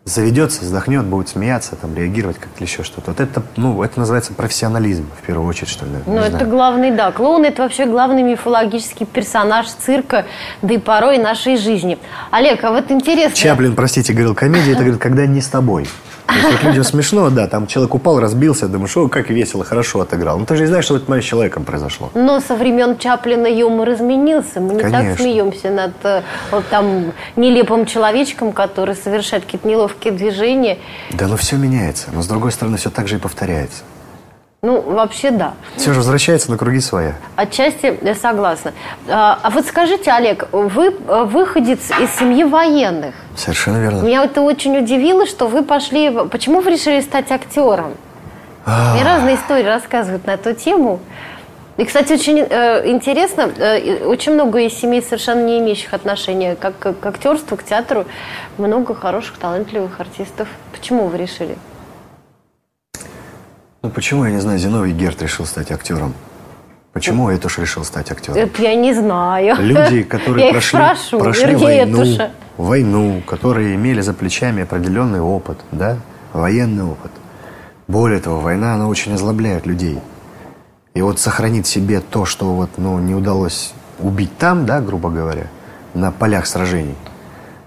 заведется, 0.07 0.63
вздохнет, 0.63 1.05
будет 1.05 1.29
смеяться, 1.29 1.75
там, 1.75 1.95
реагировать 1.95 2.39
как-то 2.39 2.63
еще 2.63 2.85
что-то. 2.85 3.11
Вот 3.11 3.21
это, 3.21 3.43
ну, 3.57 3.83
это 3.83 3.99
называется 3.99 4.33
профессионализм, 4.33 5.05
в 5.21 5.27
первую 5.27 5.49
очередь, 5.49 5.69
что 5.69 5.85
ли. 5.85 5.91
Ну, 6.07 6.19
это 6.19 6.31
знаю. 6.31 6.49
главный, 6.49 6.91
да. 6.93 7.11
Клоун– 7.11 7.45
это 7.45 7.63
вообще 7.63 7.87
главный 7.87 8.23
мифологический 8.23 9.05
персонаж 9.05 9.67
цирка, 9.67 10.25
да 10.63 10.75
и 10.75 10.79
порой 10.79 11.19
нашей 11.19 11.57
жизни. 11.57 11.99
Олег, 12.31 12.63
а 12.63 12.71
вот 12.71 12.93
интересно... 12.93 13.37
Чаплин, 13.37 13.75
простите, 13.75 14.13
говорил, 14.13 14.37
комедия, 14.37 14.73
это, 14.73 14.83
говорит, 14.83 15.01
когда 15.01 15.27
не 15.27 15.41
с 15.41 15.49
тобой. 15.49 15.89
То 16.27 16.35
есть, 16.35 16.63
людям 16.65 16.85
смешно, 16.85 17.31
да, 17.31 17.47
там 17.47 17.67
человек 17.67 17.95
упал, 17.95 18.21
разбился, 18.21 18.69
думаешь, 18.69 18.97
о, 18.97 19.09
как 19.09 19.31
весело, 19.31 19.65
хорошо 19.65 20.01
отыграл. 20.01 20.39
Ну, 20.39 20.47
ты 20.47 20.57
же 20.57 20.63
не 20.63 20.69
знаешь, 20.69 20.85
что 20.85 20.95
в 20.95 20.97
этот 20.97 21.09
момент 21.09 21.25
с 21.25 21.29
человеком 21.29 21.65
произошло. 21.65 22.11
Но 22.15 22.41
со 22.41 22.57
времен 22.57 22.99
Чаплина 22.99 23.47
юмор 23.47 23.93
изменился. 23.93 24.61
Мы 24.61 24.75
не 24.75 24.81
так 24.81 24.93
Конечно. 24.93 25.25
смеемся 25.25 25.71
над 25.71 25.93
э, 26.05 26.23
там 26.71 27.13
нелепым 27.37 27.87
человечком, 27.87 28.53
который 28.53 28.95
совершает 28.95 29.45
какие-то 29.45 29.69
неловкие 29.69 30.13
движения. 30.13 30.79
Да, 31.11 31.29
ну 31.29 31.37
все 31.37 31.57
меняется, 31.57 32.09
но 32.13 32.23
с 32.23 32.27
другой 32.27 32.53
стороны 32.53 32.77
все 32.77 32.91
так 32.91 33.09
же 33.09 33.17
и 33.17 33.19
повторяется. 33.19 33.83
Ну, 34.67 34.81
вообще 34.81 35.31
да. 35.31 35.55
Все 35.77 35.93
же 35.93 36.01
возвращается 36.01 36.51
на 36.51 36.59
круги 36.59 36.81
своя. 36.81 37.15
Отчасти 37.37 37.97
я 38.03 38.17
согласна. 38.17 38.73
А 39.09 39.39
а 39.41 39.51
вот 39.51 39.65
скажите, 39.65 40.11
Олег, 40.11 40.49
вы 40.51 40.89
э, 40.89 41.25
выходец 41.25 41.79
из 42.01 42.11
семьи 42.19 42.43
военных. 42.43 43.15
Совершенно 43.37 43.77
верно. 43.77 44.03
Меня 44.03 44.25
это 44.25 44.41
очень 44.43 44.77
удивило, 44.77 45.25
что 45.25 45.47
вы 45.47 45.63
пошли... 45.63 46.11
Почему 46.33 46.63
вы 46.63 46.73
решили 46.73 47.01
стать 47.01 47.31
актером? 47.31 47.93
Мне 48.67 49.05
разные 49.05 49.37
истории 49.37 49.67
рассказывают 49.67 50.27
на 50.27 50.33
эту 50.33 50.53
тему. 50.53 50.99
И, 51.77 51.85
кстати, 51.85 52.15
очень 52.15 52.39
э, 52.41 52.91
интересно, 52.91 53.43
э, 53.43 54.05
очень 54.05 54.33
много 54.33 54.59
из 54.59 54.73
семей 54.75 55.01
совершенно 55.01 55.47
не 55.47 55.61
имеющих 55.61 55.95
отношения 55.95 56.57
как 56.57 56.77
к, 56.77 56.93
к 56.93 57.07
актерству, 57.07 57.57
к 57.57 57.63
театру. 57.63 58.05
Много 58.59 58.97
хороших, 58.97 59.37
талантливых 59.39 60.01
артистов. 60.01 60.49
Почему 60.73 61.07
вы 61.07 61.19
решили? 61.19 61.57
Ну 63.87 63.93
почему, 63.93 64.25
я 64.25 64.33
не 64.33 64.41
знаю, 64.41 64.59
Зиновий 64.59 64.93
Герт 64.93 65.23
решил 65.23 65.47
стать 65.47 65.71
актером? 65.71 66.13
Почему 66.93 67.31
Этуш 67.31 67.59
решил 67.59 67.85
стать 67.85 68.11
актером? 68.11 68.37
Это 68.37 68.61
я 68.61 68.75
не 68.75 68.93
знаю. 68.93 69.55
Люди, 69.61 70.03
которые 70.15 70.47
я 70.47 70.53
прошли, 70.53 70.81
спрошу, 70.81 71.21
прошли 71.21 71.55
войну, 71.55 72.03
Этуша. 72.03 72.31
войну, 72.57 73.23
которые 73.25 73.77
имели 73.77 74.01
за 74.01 74.13
плечами 74.13 74.65
определенный 74.65 75.21
опыт, 75.21 75.59
да, 75.71 75.99
военный 76.33 76.83
опыт. 76.83 77.13
Более 77.87 78.19
того, 78.19 78.41
война, 78.41 78.75
она 78.75 78.89
очень 78.89 79.13
озлобляет 79.13 79.67
людей. 79.67 80.01
И 80.95 81.01
вот 81.01 81.21
сохранить 81.21 81.69
себе 81.69 82.01
то, 82.01 82.25
что 82.25 82.55
вот, 82.55 82.71
ну, 82.79 82.99
не 82.99 83.15
удалось 83.15 83.73
убить 84.01 84.37
там, 84.37 84.67
да, 84.67 84.81
грубо 84.81 85.11
говоря, 85.11 85.47
на 85.95 86.11
полях 86.11 86.49
сражений. 86.49 86.97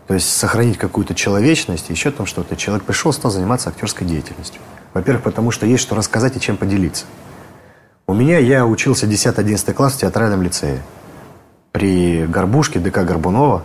То 0.10 0.16
есть 0.16 0.28
сохранить 0.28 0.80
какую-то 0.80 1.14
человечность, 1.14 1.92
еще 1.92 2.10
там 2.10 2.26
что-то. 2.26 2.56
Человек 2.56 2.84
пришел, 2.84 3.14
стал 3.14 3.30
заниматься 3.30 3.70
актерской 3.70 4.08
деятельностью. 4.08 4.60
Во-первых, 4.96 5.22
потому 5.22 5.52
что 5.52 5.68
есть 5.68 5.84
что 5.84 5.94
рассказать 5.94 6.36
и 6.36 6.40
чем 6.40 6.58
поделиться. 6.58 7.06
У 8.08 8.16
меня, 8.16 8.40
я 8.40 8.66
учился 8.66 9.06
10-11 9.06 9.72
класс 9.74 9.94
в 9.94 9.98
театральном 10.00 10.42
лицее. 10.42 10.82
При 11.72 12.26
Горбушке, 12.26 12.80
ДК 12.80 13.04
Горбунова, 13.06 13.64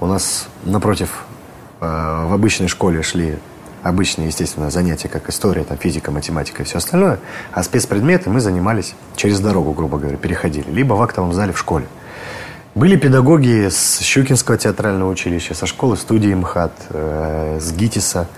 у 0.00 0.06
нас 0.06 0.46
напротив 0.62 1.24
э, 1.80 1.84
в 1.84 2.32
обычной 2.32 2.68
школе 2.68 3.02
шли 3.02 3.40
обычные, 3.82 4.28
естественно, 4.28 4.70
занятия, 4.70 5.08
как 5.08 5.28
история, 5.28 5.64
там, 5.64 5.76
физика, 5.76 6.12
математика 6.12 6.62
и 6.62 6.66
все 6.66 6.78
остальное. 6.78 7.18
А 7.50 7.64
спецпредметы 7.64 8.30
мы 8.30 8.38
занимались 8.38 8.94
через 9.16 9.40
дорогу, 9.40 9.72
грубо 9.72 9.98
говоря, 9.98 10.18
переходили. 10.18 10.70
Либо 10.70 10.94
в 10.94 11.02
актовом 11.02 11.32
зале 11.32 11.52
в 11.52 11.58
школе. 11.58 11.88
Были 12.74 12.96
педагоги 12.96 13.68
с 13.68 14.00
Щукинского 14.00 14.56
театрального 14.56 15.10
училища, 15.10 15.54
со 15.54 15.66
школы 15.66 15.96
студии 15.96 16.32
МХАТ, 16.32 16.72
э, 16.90 17.58
с 17.60 17.72
ГИТИСа. 17.72 18.28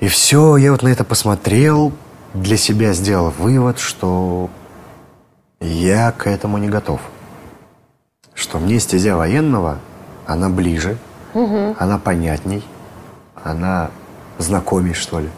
И 0.00 0.08
все, 0.08 0.56
я 0.58 0.70
вот 0.72 0.82
на 0.82 0.88
это 0.88 1.02
посмотрел, 1.04 1.92
для 2.34 2.56
себя 2.56 2.92
сделал 2.92 3.30
вывод, 3.30 3.78
что 3.78 4.50
я 5.60 6.12
к 6.12 6.26
этому 6.26 6.58
не 6.58 6.68
готов. 6.68 7.00
Что 8.34 8.58
мне 8.58 8.78
стезя 8.80 9.16
военного, 9.16 9.78
она 10.26 10.48
ближе, 10.50 10.98
она 11.78 11.98
понятней, 11.98 12.62
она 13.42 13.90
знакомей, 14.38 14.92
что 14.94 15.20
ли. 15.20 15.30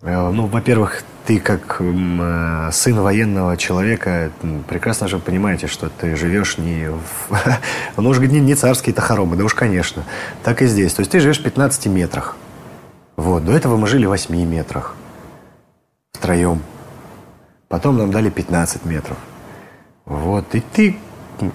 Э, 0.00 0.30
Ну, 0.30 0.46
во-первых, 0.46 1.02
ты 1.26 1.38
как 1.38 1.76
э, 1.80 2.70
сын 2.72 3.00
военного 3.00 3.56
человека 3.56 4.30
прекрасно 4.68 5.08
же 5.08 5.18
понимаете, 5.18 5.66
что 5.66 5.88
ты 5.88 6.16
живешь 6.16 6.58
не 6.58 6.88
в... 6.90 7.36
Ну, 7.96 8.08
уж 8.08 8.18
не, 8.18 8.40
не 8.40 8.54
царские-то 8.54 9.00
хоромы, 9.00 9.36
да 9.36 9.44
уж, 9.44 9.54
конечно. 9.54 10.04
Так 10.42 10.62
и 10.62 10.66
здесь. 10.66 10.94
То 10.94 11.00
есть 11.00 11.12
ты 11.12 11.20
живешь 11.20 11.38
в 11.38 11.42
15 11.42 11.86
метрах. 11.86 12.36
Вот. 13.16 13.44
До 13.44 13.52
этого 13.52 13.76
мы 13.76 13.86
жили 13.86 14.06
в 14.06 14.10
8 14.10 14.34
метрах. 14.44 14.96
Втроем. 16.12 16.62
Потом 17.68 17.98
нам 17.98 18.10
дали 18.10 18.30
15 18.30 18.84
метров. 18.84 19.16
Вот. 20.06 20.54
И 20.54 20.60
ты, 20.60 20.96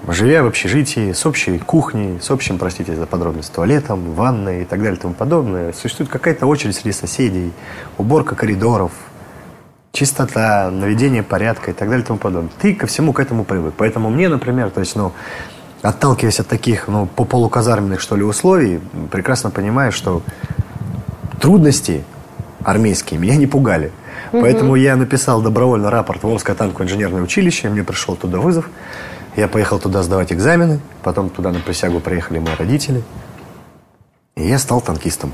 живя 0.08 0.44
в 0.44 0.48
общежитии, 0.48 1.12
с 1.12 1.26
общей 1.26 1.58
кухней, 1.60 2.22
с 2.22 2.32
общим, 2.32 2.58
простите 2.58 2.96
за 2.96 3.06
подробность, 3.06 3.52
туалетом, 3.52 4.14
ванной 4.14 4.62
и 4.62 4.66
так 4.66 4.80
далее 4.80 4.98
и 4.98 5.02
тому 5.02 5.14
подобное, 5.14 5.74
существует 5.74 6.10
какая-то 6.10 6.46
очередь 6.46 6.76
среди 6.76 6.94
соседей, 6.94 7.52
уборка 7.98 8.36
коридоров, 8.36 8.92
чистота, 9.96 10.70
наведение 10.70 11.24
порядка 11.24 11.72
и 11.72 11.74
так 11.74 11.90
далее 11.90 12.04
и 12.04 12.08
тому 12.08 12.20
подобное. 12.20 12.52
Ты 12.62 12.76
ко 12.76 12.86
всему 12.86 13.14
к 13.14 13.20
этому 13.20 13.44
привык. 13.44 13.74
Поэтому 13.78 14.10
мне, 14.10 14.30
например, 14.30 14.70
то 14.70 14.82
есть, 14.82 14.96
ну, 14.96 15.14
отталкиваясь 15.82 16.40
от 16.40 16.48
таких, 16.48 16.88
ну, 16.88 17.08
по 17.08 17.26
полуказарменных, 17.26 18.02
что 18.02 18.16
ли, 18.16 18.24
условий, 18.24 18.80
прекрасно 19.12 19.50
понимаю, 19.50 19.92
что 19.92 20.22
трудности 21.40 22.04
армейские 22.64 23.20
меня 23.20 23.38
не 23.38 23.48
пугали. 23.48 23.92
Поэтому 24.32 24.76
я 24.76 24.96
написал 24.96 25.42
добровольно 25.42 25.90
рапорт 25.90 26.24
в 26.24 26.28
Омское 26.28 26.56
танковое 26.56 26.88
инженерное 26.88 27.22
училище, 27.22 27.70
мне 27.70 27.84
пришел 27.84 28.16
туда 28.16 28.40
вызов. 28.40 28.70
Я 29.36 29.48
поехал 29.48 29.80
туда 29.80 30.02
сдавать 30.02 30.32
экзамены, 30.32 30.80
потом 31.04 31.30
туда 31.30 31.52
на 31.52 31.60
присягу 31.60 32.00
приехали 32.00 32.40
мои 32.40 32.56
родители. 32.56 33.04
И 34.36 34.48
я 34.48 34.60
стал 34.60 34.82
танкистом. 34.82 35.32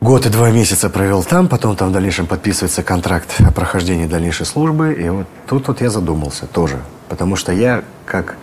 Год 0.00 0.26
и 0.26 0.28
два 0.28 0.50
месяца 0.50 0.88
провел 0.90 1.24
там, 1.24 1.48
потом 1.48 1.74
там 1.74 1.88
в 1.88 1.92
дальнейшем 1.92 2.26
подписывается 2.26 2.82
контракт 2.84 3.34
о 3.40 3.50
прохождении 3.50 4.06
дальнейшей 4.06 4.46
службы. 4.46 4.92
И 4.94 5.08
вот 5.08 5.26
тут 5.48 5.66
вот 5.66 5.80
я 5.80 5.90
задумался 5.90 6.46
тоже. 6.46 6.78
Потому 7.08 7.34
что 7.34 7.52
я 7.52 7.82
как 8.06 8.36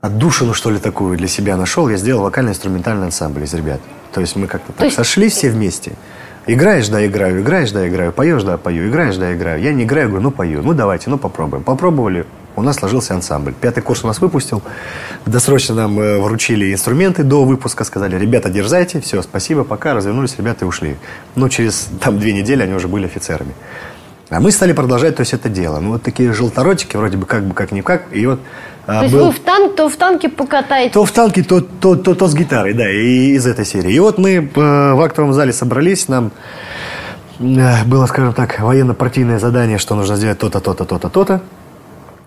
отдушину, 0.00 0.52
что 0.52 0.70
ли, 0.70 0.78
такую 0.78 1.16
для 1.16 1.28
себя 1.28 1.56
нашел, 1.56 1.88
я 1.88 1.96
сделал 1.96 2.22
вокально-инструментальный 2.24 3.06
ансамбль 3.06 3.44
из 3.44 3.54
ребят. 3.54 3.80
То 4.12 4.20
есть 4.20 4.34
мы 4.34 4.48
как-то 4.48 4.72
так 4.72 4.86
есть- 4.86 4.96
сошлись 4.96 5.34
все 5.34 5.50
вместе. 5.50 5.92
Играешь, 6.48 6.88
да, 6.88 7.04
играю, 7.04 7.40
играешь, 7.40 7.72
да, 7.72 7.88
играю, 7.88 8.12
поешь, 8.12 8.44
да, 8.44 8.56
пою, 8.56 8.88
играешь, 8.88 9.16
да, 9.16 9.34
играю. 9.34 9.60
Я 9.60 9.72
не 9.72 9.82
играю, 9.82 10.08
говорю, 10.08 10.22
ну, 10.22 10.30
пою. 10.30 10.62
Ну, 10.62 10.74
давайте, 10.74 11.10
ну, 11.10 11.18
попробуем. 11.18 11.64
Попробовали, 11.64 12.24
у 12.54 12.62
нас 12.62 12.76
сложился 12.76 13.14
ансамбль. 13.14 13.52
Пятый 13.60 13.82
курс 13.82 14.04
у 14.04 14.06
нас 14.06 14.20
выпустил. 14.20 14.62
Досрочно 15.26 15.74
нам 15.74 15.98
э, 15.98 16.18
вручили 16.20 16.72
инструменты 16.72 17.24
до 17.24 17.44
выпуска. 17.44 17.82
Сказали, 17.82 18.16
ребята, 18.16 18.48
дерзайте, 18.48 19.00
все, 19.00 19.22
спасибо, 19.22 19.64
пока. 19.64 19.92
Развернулись, 19.92 20.36
ребята 20.38 20.64
и 20.64 20.68
ушли. 20.68 20.96
Ну, 21.34 21.48
через 21.48 21.88
там 22.00 22.18
две 22.20 22.32
недели 22.32 22.62
они 22.62 22.74
уже 22.74 22.86
были 22.86 23.06
офицерами. 23.06 23.52
А 24.28 24.40
мы 24.40 24.50
стали 24.50 24.72
продолжать, 24.72 25.16
то 25.16 25.20
есть, 25.20 25.34
это 25.34 25.48
дело. 25.48 25.78
Ну, 25.78 25.92
вот 25.92 26.02
такие 26.02 26.32
желторотики, 26.32 26.96
вроде 26.96 27.16
бы 27.16 27.26
как 27.26 27.44
бы 27.44 27.54
как-никак. 27.54 28.02
И 28.10 28.26
вот 28.26 28.40
То 28.86 29.02
есть 29.02 29.14
был... 29.14 29.26
вы 29.26 29.32
в 29.32 29.38
танк, 29.38 29.76
то 29.76 29.88
в 29.88 29.96
танке 29.96 30.28
покатаете? 30.28 30.94
То 30.94 31.04
в 31.04 31.12
танке, 31.12 31.44
то, 31.44 31.60
то, 31.60 31.94
то, 31.94 32.14
то 32.14 32.26
с 32.26 32.34
гитарой, 32.34 32.74
да, 32.74 32.90
и 32.90 33.34
из 33.34 33.46
этой 33.46 33.64
серии. 33.64 33.92
И 33.92 34.00
вот 34.00 34.18
мы 34.18 34.30
э, 34.32 34.94
в 34.94 35.00
актовом 35.00 35.32
зале 35.32 35.52
собрались, 35.52 36.08
нам 36.08 36.32
э, 37.38 37.84
было, 37.84 38.06
скажем 38.06 38.32
так, 38.32 38.58
военно-партийное 38.58 39.38
задание, 39.38 39.78
что 39.78 39.94
нужно 39.94 40.16
сделать 40.16 40.38
то-то, 40.40 40.60
то-то, 40.60 40.84
то-то, 40.84 41.08
то-то. 41.08 41.40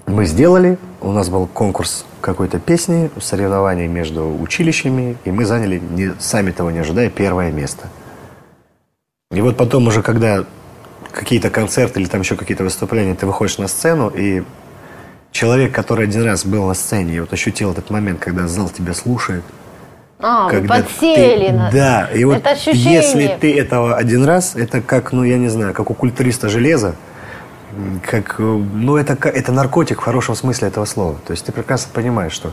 Мы 0.07 0.25
сделали, 0.25 0.77
у 1.01 1.11
нас 1.11 1.29
был 1.29 1.47
конкурс 1.47 2.05
какой-то 2.21 2.59
песни, 2.59 3.11
соревнований 3.21 3.87
между 3.87 4.35
училищами, 4.41 5.17
и 5.25 5.31
мы 5.31 5.43
заняли, 5.43 5.81
не, 5.91 6.13
сами 6.17 6.51
того 6.51 6.71
не 6.71 6.79
ожидая, 6.79 7.09
первое 7.09 7.51
место. 7.51 7.87
И 9.31 9.41
вот 9.41 9.57
потом 9.57 9.87
уже, 9.87 10.01
когда 10.01 10.45
какие-то 11.11 11.49
концерты 11.49 11.99
или 11.99 12.07
там 12.07 12.21
еще 12.21 12.35
какие-то 12.35 12.63
выступления, 12.63 13.15
ты 13.15 13.25
выходишь 13.25 13.57
на 13.57 13.67
сцену, 13.67 14.09
и 14.09 14.43
человек, 15.31 15.73
который 15.73 16.05
один 16.05 16.23
раз 16.23 16.45
был 16.45 16.67
на 16.67 16.73
сцене, 16.73 17.15
и 17.15 17.19
вот 17.19 17.33
ощутил 17.33 17.71
этот 17.71 17.89
момент, 17.89 18.19
когда 18.19 18.47
зал 18.47 18.69
тебя 18.69 18.93
слушает. 18.93 19.43
А, 20.21 20.49
когда 20.49 20.75
вы 20.75 20.83
подсели 20.83 21.47
ты, 21.47 21.53
на... 21.53 21.71
Да, 21.71 22.09
и 22.13 22.25
вот 22.25 22.37
это 22.37 22.55
если 22.71 23.37
ты 23.39 23.57
этого 23.57 23.95
один 23.95 24.25
раз, 24.25 24.55
это 24.55 24.81
как, 24.81 25.13
ну 25.13 25.23
я 25.23 25.37
не 25.37 25.47
знаю, 25.47 25.73
как 25.73 25.89
у 25.89 25.93
культуриста 25.93 26.49
железа, 26.49 26.95
как, 28.05 28.37
ну 28.39 28.97
это, 28.97 29.13
это 29.29 29.51
наркотик 29.51 30.01
в 30.01 30.03
хорошем 30.03 30.35
смысле 30.35 30.67
этого 30.67 30.85
слова. 30.85 31.15
То 31.25 31.31
есть 31.31 31.45
ты 31.45 31.51
прекрасно 31.51 31.91
понимаешь, 31.93 32.33
что... 32.33 32.51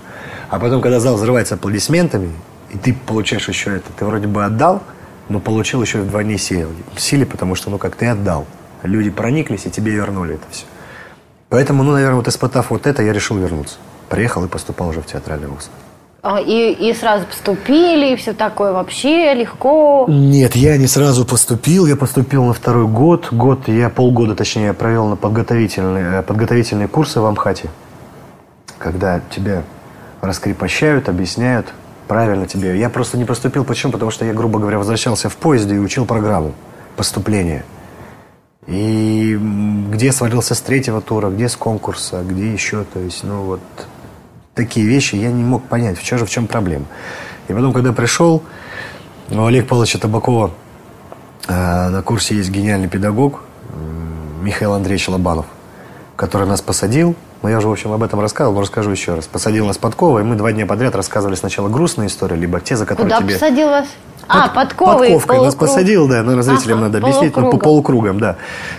А 0.49 0.61
потом, 0.61 0.81
когда 0.81 1.01
зал 1.01 1.17
взрывается 1.17 1.57
аплодисментами, 1.57 2.33
и 2.73 2.79
ты 2.79 2.95
получаешь 2.95 3.49
еще 3.49 3.77
это, 3.77 3.91
ты 3.97 4.05
вроде 4.05 4.29
бы 4.29 4.45
отдал, 4.45 4.83
но 5.29 5.41
получил 5.41 5.83
еще 5.83 5.99
вдвойне 5.99 6.39
силе, 6.39 6.67
силе, 6.97 7.27
потому 7.27 7.55
что, 7.55 7.71
ну 7.71 7.79
как, 7.79 7.97
ты 7.97 8.07
отдал. 8.07 8.47
Люди 8.83 9.11
прониклись 9.11 9.67
и 9.67 9.71
тебе 9.71 9.93
вернули 9.93 10.35
это 10.35 10.45
все. 10.51 10.65
Поэтому, 11.49 11.83
ну, 11.83 11.93
наверное, 11.93 12.17
вот 12.17 12.29
испытав 12.29 12.71
вот 12.71 12.87
это, 12.87 13.03
я 13.03 13.13
решил 13.13 13.37
вернуться. 13.37 13.77
Приехал 14.09 14.45
и 14.45 14.49
поступал 14.49 14.89
уже 14.89 15.01
в 15.01 15.07
театральный 15.07 15.49
вуз. 15.49 15.71
А, 16.23 16.41
и, 16.41 16.73
и 16.73 16.93
сразу 16.93 17.25
поступили, 17.25 18.13
и 18.13 18.17
все 18.17 18.33
такое 18.33 18.73
вообще 18.73 19.33
легко? 19.35 20.07
Нет, 20.09 20.57
я 20.57 20.77
не 20.77 20.89
сразу 20.89 21.25
поступил. 21.25 21.87
Я 21.87 21.95
поступил 21.95 22.45
на 22.45 22.53
второй 22.53 22.89
год. 22.89 23.29
Год, 23.31 23.69
я 23.69 23.91
полгода, 23.91 24.35
точнее, 24.35 24.73
провел 24.73 25.07
на 25.07 25.17
подготовительные, 25.17 26.19
э, 26.19 26.23
подготовительные 26.23 26.89
курсы 26.89 27.21
в 27.21 27.27
Амхате. 27.27 27.71
Когда 28.79 29.21
тебя 29.31 29.63
раскрепощают, 30.21 31.09
объясняют 31.09 31.73
правильно 32.09 32.47
тебе. 32.47 32.79
Я 32.79 32.91
просто 32.91 33.19
не 33.19 33.25
поступил. 33.25 33.65
Почему? 33.65 33.93
Потому 33.93 34.11
что 34.11 34.25
я, 34.25 34.33
грубо 34.33 34.59
говоря, 34.59 34.79
возвращался 34.79 35.29
в 35.29 35.37
поезде 35.37 35.77
и 35.77 35.79
учил 35.79 36.07
программу 36.07 36.55
поступления. 36.97 37.65
И 38.67 39.39
где 39.91 40.11
свалился 40.13 40.55
с 40.55 40.61
третьего 40.61 41.01
тура, 41.01 41.31
где 41.31 41.49
с 41.49 41.57
конкурса, 41.57 42.23
где 42.23 42.53
еще, 42.53 42.85
то 42.85 42.99
есть, 42.99 43.23
ну 43.23 43.43
вот 43.43 43.61
такие 44.55 44.87
вещи 44.87 45.15
я 45.15 45.31
не 45.31 45.45
мог 45.45 45.65
понять, 45.65 45.99
в 45.99 46.03
чем 46.03 46.19
же 46.19 46.27
в 46.27 46.31
чем 46.31 46.49
проблема. 46.49 46.87
И 47.49 47.53
потом, 47.53 47.73
когда 47.73 47.93
пришел, 47.93 48.43
у 49.31 49.45
Олега 49.45 49.69
Павловича 49.69 49.99
Табакова 49.99 50.51
э, 51.47 51.89
на 51.89 52.03
курсе 52.03 52.35
есть 52.37 52.51
гениальный 52.51 52.89
педагог 52.89 53.43
Михаил 54.47 54.75
Андреевич 54.75 55.09
Лобанов, 55.09 55.47
который 56.15 56.47
нас 56.47 56.61
посадил. 56.61 57.17
Но 57.47 57.51
я 57.51 57.59
уже, 57.59 57.69
в 57.69 57.71
общем, 57.71 57.93
об 57.93 58.03
этом 58.03 58.19
рассказывал, 58.19 58.57
но 58.57 58.63
расскажу 58.63 58.91
еще 58.91 59.15
раз. 59.15 59.29
Посадил 59.29 59.67
нас 59.67 59.79
Подкова, 59.79 60.19
и 60.19 60.25
мы 60.25 60.35
два 60.35 60.51
дня 60.51 60.67
подряд 60.67 60.97
рассказывали 60.97 61.37
сначала 61.37 61.69
грустные 61.69 62.09
истории, 62.09 62.35
либо 62.35 62.59
те, 62.59 62.75
за 62.75 62.87
которые 62.87 63.15
Куда 63.15 63.23
тебе... 63.23 63.35
посадил 63.35 63.69
вас? 63.69 63.87
А, 64.27 64.49
подковой. 64.49 65.11
Подковкой 65.11 65.45
нас 65.45 65.55
посадил, 65.55 66.09
да, 66.09 66.25
но 66.25 66.43
зрителям 66.43 66.79
ага, 66.79 66.87
надо 66.87 66.99
объяснить, 66.99 67.37
ну, 67.37 67.53
по 67.53 67.59
полукругам, 67.59 68.19
да. 68.19 68.35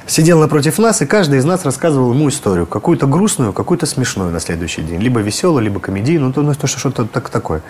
Сидел 0.06 0.42
напротив 0.42 0.80
нас, 0.80 1.02
и 1.02 1.06
каждый 1.06 1.40
из 1.40 1.46
нас 1.46 1.64
рассказывал 1.64 2.14
ему 2.14 2.28
историю. 2.28 2.66
Какую-то 2.66 3.08
грустную, 3.08 3.54
какую-то 3.54 3.86
смешную 3.86 4.34
на 4.34 4.42
следующий 4.42 4.82
день. 4.82 5.00
Либо 5.00 5.22
веселую, 5.22 5.64
либо 5.64 5.80
комедийную, 5.80 6.34
ну, 6.36 6.54
то, 6.54 6.68
что-то 6.68 7.06
так, 7.06 7.30
такое. 7.30 7.62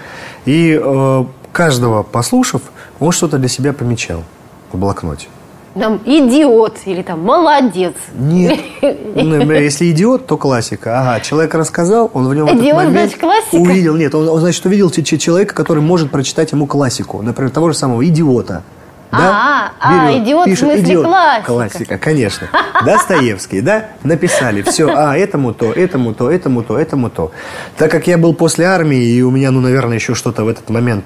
И 0.46 0.82
э, 0.84 1.26
каждого 1.52 2.02
послушав, 2.02 2.64
он 3.00 3.12
что-то 3.12 3.38
для 3.38 3.50
себя 3.50 3.72
помечал 3.72 4.24
в 4.72 4.80
блокноте 4.80 5.28
там 5.74 6.02
идиот 6.06 6.80
или 6.86 7.02
там 7.02 7.24
молодец. 7.24 7.94
Нет. 8.14 8.60
Ну, 9.16 9.52
если 9.52 9.92
идиот, 9.92 10.28
то 10.28 10.38
классика. 10.38 11.00
Ага, 11.00 11.20
человек 11.22 11.54
рассказал, 11.56 12.10
он 12.14 12.28
в 12.28 12.36
нем 12.36 12.46
идиот, 12.48 12.62
этот 12.62 12.74
момент 12.74 12.92
значит, 12.92 13.20
классика? 13.20 13.56
увидел. 13.56 13.96
Нет, 13.96 14.14
он, 14.14 14.30
он 14.30 14.40
значит 14.40 14.66
увидел 14.66 14.90
человека, 14.92 15.54
который 15.56 15.82
может 15.82 16.12
прочитать 16.12 16.52
ему 16.52 16.68
классику. 16.68 17.22
Например, 17.22 17.52
того 17.52 17.72
же 17.72 17.78
самого 17.78 18.06
идиота. 18.08 18.64
Да? 19.12 19.72
А, 19.80 20.08
а, 20.10 20.18
идиот 20.18 20.46
пишет, 20.46 20.64
в 20.64 20.68
смысле 20.68 20.84
идиот. 20.84 21.06
классика. 21.06 21.46
Классика, 21.46 21.98
конечно. 21.98 22.48
Достоевский, 22.86 23.62
да? 23.62 23.86
Написали 24.04 24.62
все, 24.64 24.90
а, 24.94 25.16
этому 25.16 25.54
то, 25.54 25.72
этому 25.72 26.14
то, 26.14 26.30
этому 26.30 26.62
то, 26.62 26.78
этому 26.78 27.10
то. 27.10 27.32
Так 27.78 27.90
как 27.90 28.08
я 28.08 28.18
был 28.18 28.34
после 28.34 28.66
армии, 28.66 29.02
и 29.02 29.22
у 29.22 29.32
меня, 29.32 29.52
ну, 29.52 29.62
наверное, 29.62 29.96
еще 29.96 30.14
что-то 30.14 30.44
в 30.44 30.50
этот 30.50 30.70
момент 30.70 31.06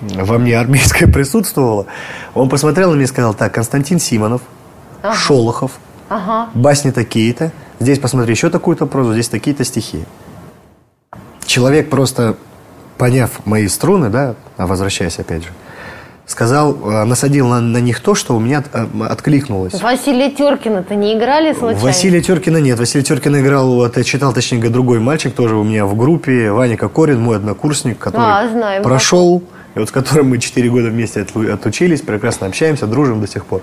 во 0.00 0.38
мне 0.38 0.58
армейское 0.58 1.08
присутствовало, 1.12 1.86
он 2.34 2.48
посмотрел 2.48 2.90
на 2.90 2.94
меня 2.94 3.04
и 3.04 3.08
сказал, 3.08 3.34
так, 3.34 3.54
Константин 3.54 3.98
Симонов, 3.98 4.42
ага. 5.02 5.14
Шолохов, 5.14 5.72
ага. 6.08 6.50
басни 6.54 6.90
такие-то, 6.90 7.52
здесь 7.78 7.98
посмотри 7.98 8.32
еще 8.32 8.50
такую-то 8.50 8.86
прозу, 8.86 9.12
здесь 9.12 9.28
такие-то 9.28 9.64
стихи. 9.64 10.04
Человек 11.44 11.90
просто, 11.90 12.36
поняв 12.96 13.44
мои 13.44 13.66
струны, 13.68 14.08
да, 14.08 14.34
а 14.56 14.66
возвращаясь 14.66 15.18
опять 15.18 15.42
же, 15.42 15.50
сказал, 16.26 16.76
э, 16.84 17.04
насадил 17.04 17.48
на, 17.48 17.60
на 17.60 17.78
них 17.78 18.00
то, 18.00 18.14
что 18.14 18.36
у 18.36 18.40
меня 18.40 18.62
э, 18.72 18.86
откликнулось. 19.08 19.82
Василия 19.82 20.30
Теркина-то 20.30 20.94
не 20.94 21.18
играли 21.18 21.52
случайно? 21.52 21.80
Василия 21.80 22.20
Теркина 22.20 22.58
нет. 22.58 22.78
Василий 22.78 23.02
Теркин 23.02 23.40
играл, 23.40 23.74
вот, 23.74 24.04
читал, 24.04 24.32
точнее, 24.32 24.68
другой 24.68 25.00
мальчик 25.00 25.34
тоже 25.34 25.56
у 25.56 25.64
меня 25.64 25.86
в 25.86 25.96
группе, 25.96 26.52
Ваня 26.52 26.76
Кокорин, 26.76 27.20
мой 27.20 27.36
однокурсник, 27.36 27.98
который 27.98 28.44
а, 28.44 28.48
знаем, 28.48 28.82
прошел... 28.82 29.40
Так 29.40 29.59
и 29.74 29.78
вот 29.78 29.88
с 29.88 29.92
которым 29.92 30.30
мы 30.30 30.38
4 30.38 30.68
года 30.68 30.88
вместе 30.88 31.26
отучились, 31.52 32.00
прекрасно 32.00 32.46
общаемся, 32.46 32.86
дружим 32.86 33.20
до 33.20 33.26
сих 33.26 33.44
пор. 33.44 33.62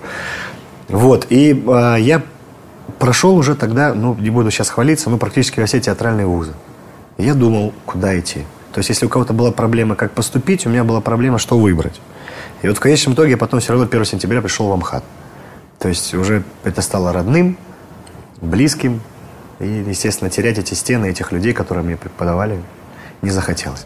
Вот, 0.87 1.27
и 1.29 1.51
э, 1.51 1.95
я 1.99 2.21
прошел 2.97 3.35
уже 3.35 3.55
тогда, 3.55 3.93
ну, 3.93 4.15
не 4.15 4.29
буду 4.29 4.51
сейчас 4.51 4.69
хвалиться, 4.69 5.09
ну, 5.09 5.17
практически 5.17 5.63
все 5.65 5.79
театральные 5.79 6.25
вузы. 6.25 6.53
Я 7.17 7.33
думал, 7.33 7.73
куда 7.85 8.17
идти. 8.17 8.43
То 8.71 8.79
есть, 8.79 8.89
если 8.89 9.05
у 9.05 9.09
кого-то 9.09 9.33
была 9.33 9.51
проблема, 9.51 9.95
как 9.95 10.11
поступить, 10.11 10.65
у 10.65 10.69
меня 10.69 10.83
была 10.83 11.01
проблема, 11.01 11.39
что 11.39 11.57
выбрать. 11.57 11.99
И 12.61 12.67
вот 12.67 12.77
в 12.77 12.79
конечном 12.79 13.15
итоге 13.15 13.31
я 13.31 13.37
потом 13.37 13.59
все 13.59 13.73
равно 13.73 13.87
1 13.87 14.05
сентября 14.05 14.41
пришел 14.41 14.67
в 14.67 14.71
Амхат. 14.71 15.03
То 15.79 15.89
есть, 15.89 16.13
уже 16.13 16.43
это 16.63 16.81
стало 16.81 17.11
родным, 17.11 17.57
близким. 18.41 19.01
И, 19.59 19.67
естественно, 19.87 20.29
терять 20.29 20.57
эти 20.57 20.73
стены, 20.73 21.07
этих 21.07 21.31
людей, 21.31 21.53
которые 21.53 21.83
мне 21.83 21.97
преподавали, 21.97 22.61
не 23.21 23.31
захотелось. 23.31 23.85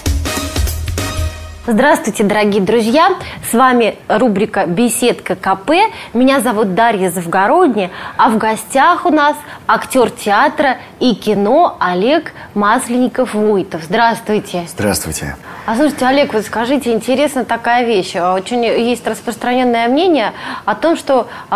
Здравствуйте, 1.71 2.25
дорогие 2.25 2.61
друзья! 2.61 3.13
С 3.49 3.53
вами 3.53 3.95
рубрика 4.09 4.65
«Беседка 4.65 5.37
КП». 5.37 5.71
Меня 6.13 6.41
зовут 6.41 6.75
Дарья 6.75 7.09
Завгородня, 7.09 7.91
а 8.17 8.29
в 8.29 8.37
гостях 8.37 9.05
у 9.05 9.09
нас 9.09 9.37
актер 9.67 10.09
театра 10.09 10.79
и 10.99 11.15
кино 11.15 11.77
Олег 11.79 12.33
Масленников-Вуйтов. 12.55 13.83
Здравствуйте! 13.83 14.65
Здравствуйте! 14.67 15.37
А 15.65 15.77
слушайте, 15.77 16.05
Олег, 16.05 16.33
вот 16.33 16.43
скажите, 16.43 16.91
интересна 16.91 17.45
такая 17.45 17.85
вещь. 17.85 18.17
Очень 18.17 18.65
есть 18.65 19.07
распространенное 19.07 19.87
мнение 19.87 20.33
о 20.65 20.75
том, 20.75 20.97
что 20.97 21.29
э, 21.49 21.53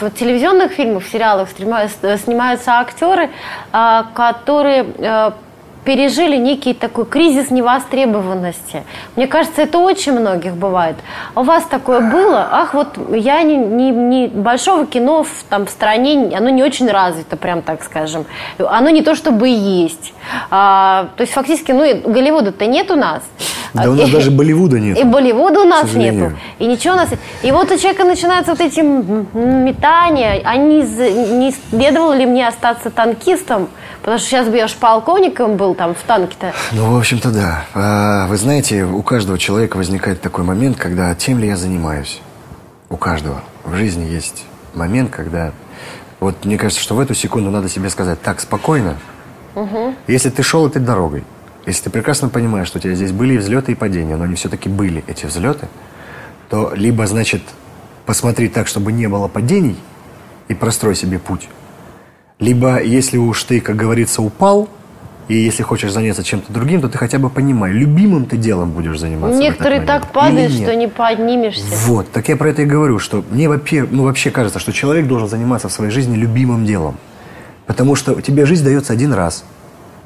в 0.00 0.10
телевизионных 0.18 0.72
фильмах, 0.72 1.04
в 1.04 1.12
сериалах 1.12 1.48
снимаются 1.50 2.72
актеры, 2.72 3.30
э, 3.72 4.02
которые 4.14 4.84
э, 4.98 5.30
пережили 5.84 6.36
некий 6.36 6.74
такой 6.74 7.06
кризис 7.06 7.50
невостребованности. 7.50 8.84
Мне 9.16 9.26
кажется, 9.26 9.62
это 9.62 9.78
очень 9.78 10.12
многих 10.12 10.54
бывает. 10.54 10.96
А 11.34 11.40
у 11.40 11.44
вас 11.44 11.64
такое 11.64 12.00
было? 12.00 12.48
Ах, 12.50 12.74
вот 12.74 12.98
я 13.14 13.42
не, 13.42 13.56
не, 13.56 13.90
не 13.90 14.26
большого 14.28 14.86
кино 14.86 15.24
в, 15.24 15.44
там, 15.48 15.66
в 15.66 15.70
стране, 15.70 16.32
оно 16.36 16.50
не 16.50 16.62
очень 16.62 16.88
развито, 16.88 17.36
прям 17.36 17.62
так 17.62 17.82
скажем. 17.82 18.26
Оно 18.58 18.90
не 18.90 19.02
то 19.02 19.14
чтобы 19.14 19.48
есть. 19.48 20.12
А, 20.50 21.08
то 21.16 21.22
есть 21.22 21.32
фактически, 21.32 21.72
ну, 21.72 21.84
Голливуда-то 22.06 22.66
нет 22.66 22.90
у 22.90 22.96
нас. 22.96 23.22
Да 23.74 23.90
у 23.90 23.94
нас 23.94 24.08
и, 24.08 24.12
даже 24.12 24.30
Болливуда 24.30 24.78
нет. 24.78 24.98
И 24.98 25.04
Болливуда 25.04 25.60
у 25.60 25.64
нас 25.64 25.92
нету. 25.94 26.32
И 26.58 26.66
ничего 26.66 26.94
у 26.94 26.96
нас 26.96 27.10
И 27.42 27.52
вот 27.52 27.70
у 27.70 27.76
человека 27.76 28.04
начинаются 28.04 28.52
вот 28.52 28.60
эти 28.60 28.80
метания. 28.80 30.40
А 30.44 30.56
не, 30.56 30.82
не 30.82 31.54
следовало 31.70 32.14
ли 32.14 32.26
мне 32.26 32.46
остаться 32.48 32.90
танкистом? 32.90 33.68
Потому 34.00 34.18
что 34.18 34.28
сейчас 34.28 34.48
бы 34.48 34.56
я 34.56 34.68
ж 34.68 34.74
полковником 34.74 35.56
был 35.56 35.74
там 35.78 35.94
в 35.94 36.02
танке-то. 36.02 36.52
Ну, 36.72 36.92
в 36.92 36.98
общем-то, 36.98 37.30
да. 37.30 37.64
А, 37.72 38.26
вы 38.26 38.36
знаете, 38.36 38.84
у 38.84 39.02
каждого 39.02 39.38
человека 39.38 39.76
возникает 39.76 40.20
такой 40.20 40.44
момент, 40.44 40.76
когда 40.76 41.14
тем 41.14 41.38
ли 41.38 41.46
я 41.46 41.56
занимаюсь. 41.56 42.20
У 42.90 42.96
каждого. 42.96 43.42
В 43.64 43.74
жизни 43.74 44.04
есть 44.04 44.44
момент, 44.74 45.10
когда... 45.10 45.52
Вот 46.20 46.44
мне 46.44 46.58
кажется, 46.58 46.82
что 46.82 46.96
в 46.96 47.00
эту 47.00 47.14
секунду 47.14 47.50
надо 47.50 47.68
себе 47.68 47.88
сказать, 47.90 48.20
так, 48.20 48.40
спокойно. 48.40 48.96
Угу. 49.54 49.94
Если 50.08 50.30
ты 50.30 50.42
шел 50.42 50.66
этой 50.66 50.82
дорогой, 50.82 51.22
если 51.64 51.84
ты 51.84 51.90
прекрасно 51.90 52.28
понимаешь, 52.28 52.66
что 52.66 52.78
у 52.78 52.80
тебя 52.80 52.94
здесь 52.94 53.12
были 53.12 53.36
взлеты 53.36 53.72
и 53.72 53.74
падения, 53.76 54.16
но 54.16 54.24
они 54.24 54.34
все-таки 54.34 54.68
были, 54.68 55.04
эти 55.06 55.26
взлеты, 55.26 55.68
то 56.50 56.72
либо, 56.74 57.06
значит, 57.06 57.42
посмотри 58.04 58.48
так, 58.48 58.66
чтобы 58.66 58.90
не 58.90 59.06
было 59.06 59.28
падений, 59.28 59.76
и 60.48 60.54
прострой 60.54 60.96
себе 60.96 61.18
путь. 61.18 61.48
Либо, 62.40 62.82
если 62.82 63.16
уж 63.16 63.44
ты, 63.44 63.60
как 63.60 63.76
говорится, 63.76 64.22
упал, 64.22 64.68
и 65.28 65.34
если 65.34 65.62
хочешь 65.62 65.92
заняться 65.92 66.24
чем-то 66.24 66.52
другим, 66.52 66.80
то 66.80 66.88
ты 66.88 66.96
хотя 66.96 67.18
бы 67.18 67.28
понимай, 67.28 67.70
любимым 67.70 68.24
ты 68.24 68.38
делом 68.38 68.70
будешь 68.70 68.98
заниматься. 68.98 69.38
Некоторые 69.38 69.82
так 69.82 70.10
падают, 70.10 70.52
что 70.52 70.74
не 70.74 70.88
поднимешься. 70.88 71.66
Вот, 71.86 72.10
так 72.10 72.28
я 72.28 72.36
про 72.36 72.48
это 72.48 72.62
и 72.62 72.64
говорю, 72.64 72.98
что 72.98 73.22
мне 73.30 73.48
вообще, 73.48 73.86
ну, 73.90 74.04
вообще 74.04 74.30
кажется, 74.30 74.58
что 74.58 74.72
человек 74.72 75.06
должен 75.06 75.28
заниматься 75.28 75.68
в 75.68 75.72
своей 75.72 75.90
жизни 75.90 76.16
любимым 76.16 76.64
делом. 76.64 76.96
Потому 77.66 77.94
что 77.94 78.20
тебе 78.22 78.46
жизнь 78.46 78.64
дается 78.64 78.94
один 78.94 79.12
раз. 79.12 79.44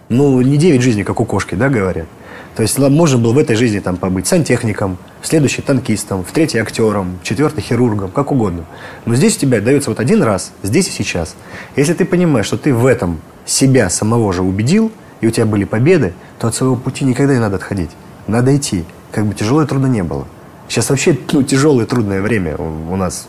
Ну, 0.08 0.40
не 0.40 0.56
девять 0.56 0.82
жизней, 0.82 1.04
как 1.04 1.20
у 1.20 1.24
кошки, 1.24 1.54
да, 1.54 1.68
говорят. 1.68 2.06
То 2.56 2.62
есть 2.62 2.76
можно 2.78 3.16
было 3.16 3.32
в 3.32 3.38
этой 3.38 3.56
жизни 3.56 3.78
там 3.78 3.96
побыть 3.96 4.26
сантехником, 4.26 4.98
в 5.22 5.26
следующей 5.26 5.62
танкистом, 5.62 6.22
в 6.24 6.32
третьей 6.32 6.60
актером, 6.60 7.18
в 7.22 7.24
четвертой 7.24 7.62
хирургом, 7.62 8.10
как 8.10 8.30
угодно. 8.30 8.64
Но 9.06 9.14
здесь 9.14 9.36
у 9.36 9.40
тебя 9.40 9.60
дается 9.60 9.88
вот 9.88 10.00
один 10.00 10.22
раз, 10.22 10.52
здесь 10.62 10.88
и 10.88 10.90
сейчас. 10.90 11.34
Если 11.76 11.94
ты 11.94 12.04
понимаешь, 12.04 12.46
что 12.46 12.58
ты 12.58 12.74
в 12.74 12.84
этом 12.84 13.20
себя 13.46 13.88
самого 13.88 14.32
же 14.32 14.42
убедил, 14.42 14.92
и 15.22 15.26
у 15.26 15.30
тебя 15.30 15.46
были 15.46 15.64
победы, 15.64 16.12
то 16.38 16.48
от 16.48 16.54
своего 16.54 16.76
пути 16.76 17.06
никогда 17.06 17.32
не 17.32 17.40
надо 17.40 17.56
отходить. 17.56 17.90
Надо 18.26 18.54
идти, 18.54 18.84
как 19.10 19.24
бы 19.24 19.32
тяжело 19.32 19.62
и 19.62 19.66
трудно 19.66 19.86
не 19.86 20.02
было. 20.02 20.26
Сейчас 20.68 20.90
вообще 20.90 21.16
ну, 21.32 21.42
тяжелое 21.42 21.86
и 21.86 21.88
трудное 21.88 22.20
время 22.20 22.56
у 22.56 22.96
нас, 22.96 23.28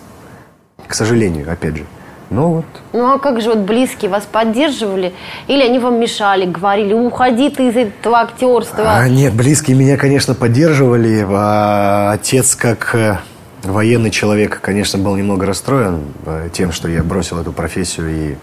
к 0.87 0.93
сожалению, 0.93 1.49
опять 1.51 1.77
же. 1.77 1.85
Ну 2.29 2.47
вот. 2.47 2.65
Ну 2.93 3.13
а 3.13 3.19
как 3.19 3.41
же 3.41 3.49
вот 3.49 3.59
близкие 3.59 4.09
вас 4.09 4.23
поддерживали? 4.23 5.13
Или 5.47 5.61
они 5.61 5.77
вам 5.77 5.99
мешали, 5.99 6.45
говорили, 6.45 6.93
уходи 6.93 7.49
ты 7.49 7.67
из 7.67 7.75
этого 7.75 8.21
актерства? 8.21 8.83
А, 8.87 9.07
нет, 9.07 9.33
близкие 9.33 9.77
меня, 9.77 9.97
конечно, 9.97 10.33
поддерживали. 10.33 11.23
А 11.29 12.13
отец, 12.13 12.55
как 12.55 12.95
э, 12.95 13.19
военный 13.61 14.09
человек, 14.09 14.59
конечно, 14.61 14.97
был 14.97 15.15
немного 15.15 15.45
расстроен 15.45 16.05
э, 16.25 16.49
тем, 16.51 16.71
что 16.71 16.87
я 16.87 17.03
бросил 17.03 17.39
эту 17.39 17.51
профессию 17.51 18.09
и 18.09 18.35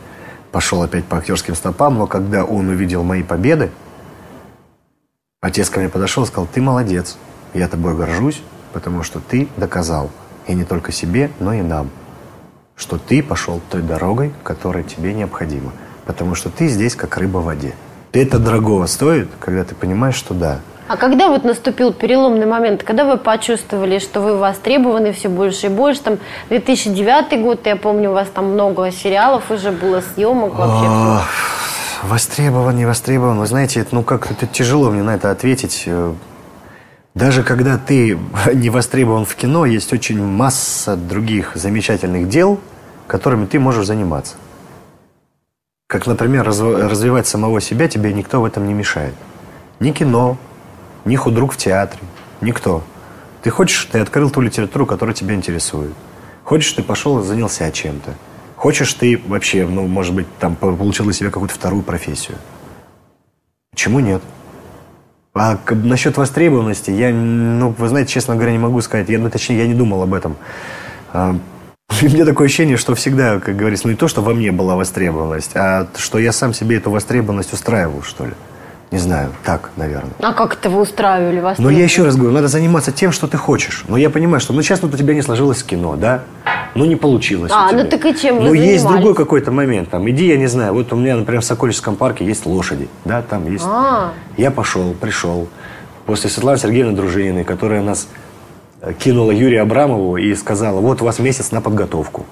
пошел 0.53 0.83
опять 0.83 1.05
по 1.05 1.19
актерским 1.19 1.55
стопам. 1.55 1.99
Но 1.99 2.07
когда 2.07 2.45
он 2.45 2.69
увидел 2.69 3.03
мои 3.03 3.23
победы, 3.23 3.71
отец 5.41 5.71
ко 5.71 5.81
мне 5.81 5.89
подошел 5.89 6.25
и 6.25 6.27
сказал, 6.27 6.49
ты 6.53 6.61
молодец, 6.61 7.17
я 7.55 7.69
тобой 7.69 7.95
горжусь, 7.95 8.43
потому 8.73 9.03
что 9.03 9.21
ты 9.21 9.49
доказал. 9.57 10.11
И 10.47 10.55
не 10.55 10.65
только 10.65 10.93
себе, 10.93 11.31
но 11.39 11.53
и 11.53 11.63
нам 11.63 11.91
что 12.81 12.97
ты 12.97 13.23
пошел 13.23 13.61
той 13.71 13.83
дорогой, 13.83 14.33
которая 14.43 14.83
тебе 14.83 15.13
необходима. 15.13 15.73
Потому 16.07 16.35
что 16.35 16.49
ты 16.49 16.67
здесь 16.67 16.97
как 16.97 17.19
рыба 17.19 17.39
в 17.39 17.45
воде. 17.45 17.75
Это 18.13 18.39
дорогого 18.39 18.87
стоит, 18.87 19.29
когда 19.39 19.65
ты 19.65 19.75
понимаешь, 19.75 20.15
что 20.15 20.33
да. 20.33 20.61
А 20.91 20.97
когда 20.97 21.29
вот 21.29 21.45
наступил 21.45 21.93
переломный 21.93 22.47
момент, 22.47 22.83
когда 22.83 23.05
вы 23.05 23.17
почувствовали, 23.17 24.01
что 24.01 24.21
вы 24.21 24.37
востребованы 24.37 25.13
все 25.13 25.29
больше 25.29 25.67
и 25.67 25.69
больше, 25.69 26.01
там 26.01 26.19
2009 26.49 27.41
год, 27.41 27.65
я 27.65 27.77
помню, 27.77 28.11
у 28.11 28.13
вас 28.13 28.27
там 28.35 28.55
много 28.55 28.91
сериалов 28.91 29.53
уже 29.53 29.71
было, 29.71 30.01
съемок 30.01 30.53
вообще. 30.53 31.25
Востребован, 32.03 32.75
не 32.75 32.87
востребован. 32.87 33.39
Вы 33.39 33.47
знаете, 33.47 33.87
ну 33.93 34.03
как 34.03 34.33
это 34.33 34.49
тяжело 34.49 34.91
мне 34.91 35.05
на 35.05 35.15
это 35.15 35.31
ответить. 35.31 35.89
Даже 37.15 37.45
когда 37.45 37.79
ты 37.79 38.19
не 38.53 38.69
востребован 38.69 39.27
в 39.27 39.37
кино, 39.37 39.67
есть 39.67 39.93
очень 39.93 40.21
масса 40.21 40.97
других 40.97 41.53
замечательных 41.55 42.29
дел, 42.29 42.59
которыми 43.07 43.47
ты 43.47 43.61
можешь 43.61 43.87
заниматься. 43.87 44.35
Как, 45.87 46.09
например, 46.09 46.45
развивать 46.49 47.29
самого 47.29 47.61
себя 47.61 47.87
тебе 47.87 48.13
никто 48.13 48.41
в 48.41 48.45
этом 48.45 48.67
не 48.67 48.75
мешает. 48.75 49.15
Ни 49.79 49.93
кино, 49.93 50.37
ни 51.05 51.17
худрук 51.17 51.53
в 51.53 51.57
театре, 51.57 52.01
никто. 52.41 52.83
Ты 53.43 53.51
хочешь, 53.51 53.89
ты 53.91 54.01
открыл 54.01 54.31
ту 54.31 54.41
литературу, 54.41 54.87
которая 54.87 55.15
тебя 55.15 55.35
интересует. 55.35 55.93
Хочешь, 56.45 56.73
ты 56.73 56.83
пошел 56.83 57.21
и 57.21 57.25
занялся 57.25 57.71
чем-то. 57.71 58.15
Хочешь, 58.57 58.93
ты 58.93 59.21
вообще, 59.27 59.67
ну, 59.67 59.87
может 59.87 60.15
быть, 60.15 60.27
там 60.39 60.57
получил 60.57 61.07
для 61.07 61.15
себя 61.15 61.31
какую-то 61.31 61.55
вторую 61.55 61.83
профессию. 61.83 62.37
Почему 63.71 64.01
нет? 64.01 64.21
А 65.33 65.59
насчет 65.71 66.17
востребованности, 66.17 66.91
я, 66.91 67.11
ну, 67.11 67.75
вы 67.79 67.89
знаете, 67.89 68.13
честно 68.13 68.35
говоря, 68.35 68.53
не 68.53 68.59
могу 68.59 68.81
сказать. 68.81 69.09
Я, 69.09 69.19
ну, 69.19 69.31
точнее, 69.31 69.59
я 69.59 69.67
не 69.67 69.75
думал 69.75 70.03
об 70.03 70.13
этом. 70.13 70.37
А, 71.13 71.37
у 72.03 72.05
меня 72.05 72.25
такое 72.25 72.47
ощущение, 72.47 72.77
что 72.77 72.95
всегда, 72.95 73.41
как 73.41 73.57
говорится, 73.57 73.87
ну 73.87 73.93
не 73.93 73.97
то, 73.97 74.09
что 74.09 74.23
во 74.23 74.35
мне 74.35 74.53
была 74.53 74.77
востребованность, 74.77 75.53
а 75.55 75.87
что 75.97 76.19
я 76.19 76.33
сам 76.33 76.53
себе 76.53 76.77
эту 76.77 76.91
востребованность 76.91 77.53
устраивал, 77.53 78.03
что 78.03 78.27
ли. 78.27 78.35
Не 78.91 78.99
знаю, 78.99 79.31
так, 79.45 79.71
наверное. 79.77 80.11
А 80.19 80.33
как 80.33 80.55
это 80.55 80.69
вы 80.69 80.81
устраивали 80.81 81.39
вас? 81.39 81.59
Но 81.59 81.71
я 81.71 81.85
еще 81.85 82.03
раз 82.03 82.17
говорю, 82.17 82.33
надо 82.33 82.49
заниматься 82.49 82.91
тем, 82.91 83.13
что 83.13 83.29
ты 83.29 83.37
хочешь. 83.37 83.85
Но 83.87 83.97
я 83.97 84.11
понимаю, 84.11 84.41
что 84.41 84.53
ну 84.53 84.63
сейчас 84.63 84.83
вот 84.83 84.93
у 84.93 84.97
тебя 84.97 85.15
не 85.15 85.23
сложилось 85.23 85.63
кино, 85.63 85.95
да? 85.95 86.23
Ну 86.75 86.85
не 86.85 86.97
получилось. 86.97 87.53
А, 87.55 87.71
ну 87.71 87.85
так 87.85 88.05
и 88.05 88.17
чем 88.17 88.39
вы 88.39 88.43
Ну 88.43 88.53
есть 88.53 88.85
другой 88.85 89.15
какой-то 89.15 89.53
момент. 89.53 89.91
Там, 89.91 90.11
иди, 90.11 90.27
я 90.27 90.37
не 90.37 90.49
знаю, 90.49 90.75
вот 90.75 90.93
у 90.93 90.97
меня, 90.97 91.17
например, 91.17 91.41
в 91.41 91.45
Сокольческом 91.45 91.95
парке 91.95 92.25
есть 92.25 92.47
лошади, 92.47 92.89
да, 93.05 93.23
там 93.23 93.51
есть. 93.51 93.65
А. 93.67 94.13
Я 94.37 94.51
пошел, 94.51 94.93
пришел. 94.95 95.47
После 96.07 96.29
Светланы 96.29 96.59
Сергеевны 96.59 96.93
Дружининой, 96.93 97.45
которая 97.45 97.83
нас 97.83 98.09
э, 98.81 98.93
кинула 98.93 99.31
Юрию 99.31 99.63
Абрамову 99.63 100.17
и 100.17 100.35
сказала, 100.35 100.81
вот 100.81 101.01
у 101.01 101.05
вас 101.05 101.21
месяц 101.21 101.53
на 101.53 101.61
подготовку. 101.61 102.27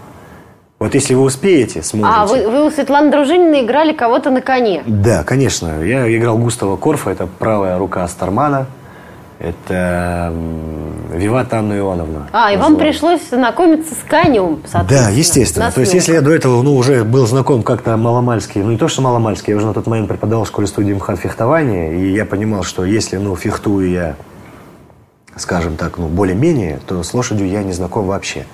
Вот 0.78 0.94
если 0.94 1.14
вы 1.14 1.22
успеете, 1.22 1.82
сможете. 1.82 2.18
А 2.18 2.26
вы, 2.26 2.48
вы 2.48 2.64
у 2.64 2.70
Светланы 2.70 3.10
Дружининой 3.10 3.64
играли 3.64 3.92
кого-то 3.92 4.30
на 4.30 4.40
коне? 4.40 4.84
Да, 4.86 5.24
конечно. 5.24 5.82
Я 5.82 6.16
играл 6.16 6.38
Густава 6.38 6.76
Корфа, 6.76 7.10
это 7.10 7.26
правая 7.26 7.78
рука 7.78 8.06
Стармана. 8.06 8.66
Это 9.40 10.32
Виват 11.12 11.52
Анну 11.54 11.78
Ивановну. 11.78 12.26
А, 12.32 12.52
и 12.52 12.56
вам 12.56 12.76
пришлось 12.76 13.20
знакомиться 13.30 13.94
с 13.94 14.08
конем, 14.08 14.60
Да, 14.88 15.10
естественно. 15.10 15.70
То 15.70 15.80
есть, 15.80 15.94
если 15.94 16.14
я 16.14 16.22
до 16.22 16.32
этого 16.32 16.60
ну, 16.62 16.74
уже 16.74 17.04
был 17.04 17.24
знаком 17.26 17.62
как-то 17.62 17.96
маломальски, 17.96 18.58
ну 18.58 18.72
не 18.72 18.78
то, 18.78 18.88
что 18.88 19.00
маломальски, 19.00 19.50
я 19.50 19.56
уже 19.56 19.66
на 19.66 19.74
тот 19.74 19.86
момент 19.86 20.08
преподавал 20.08 20.44
в 20.44 20.48
школе 20.48 20.66
студии 20.66 20.92
МХАТ 20.92 21.20
фехтования, 21.20 21.92
и 21.92 22.10
я 22.10 22.24
понимал, 22.24 22.64
что 22.64 22.84
если, 22.84 23.16
ну, 23.16 23.36
фехтую 23.36 23.90
я, 23.90 24.16
скажем 25.36 25.76
так, 25.76 25.98
ну, 25.98 26.08
более-менее, 26.08 26.80
то 26.84 27.04
с 27.04 27.14
лошадью 27.14 27.48
я 27.48 27.62
не 27.62 27.72
знаком 27.72 28.06
вообще. 28.06 28.44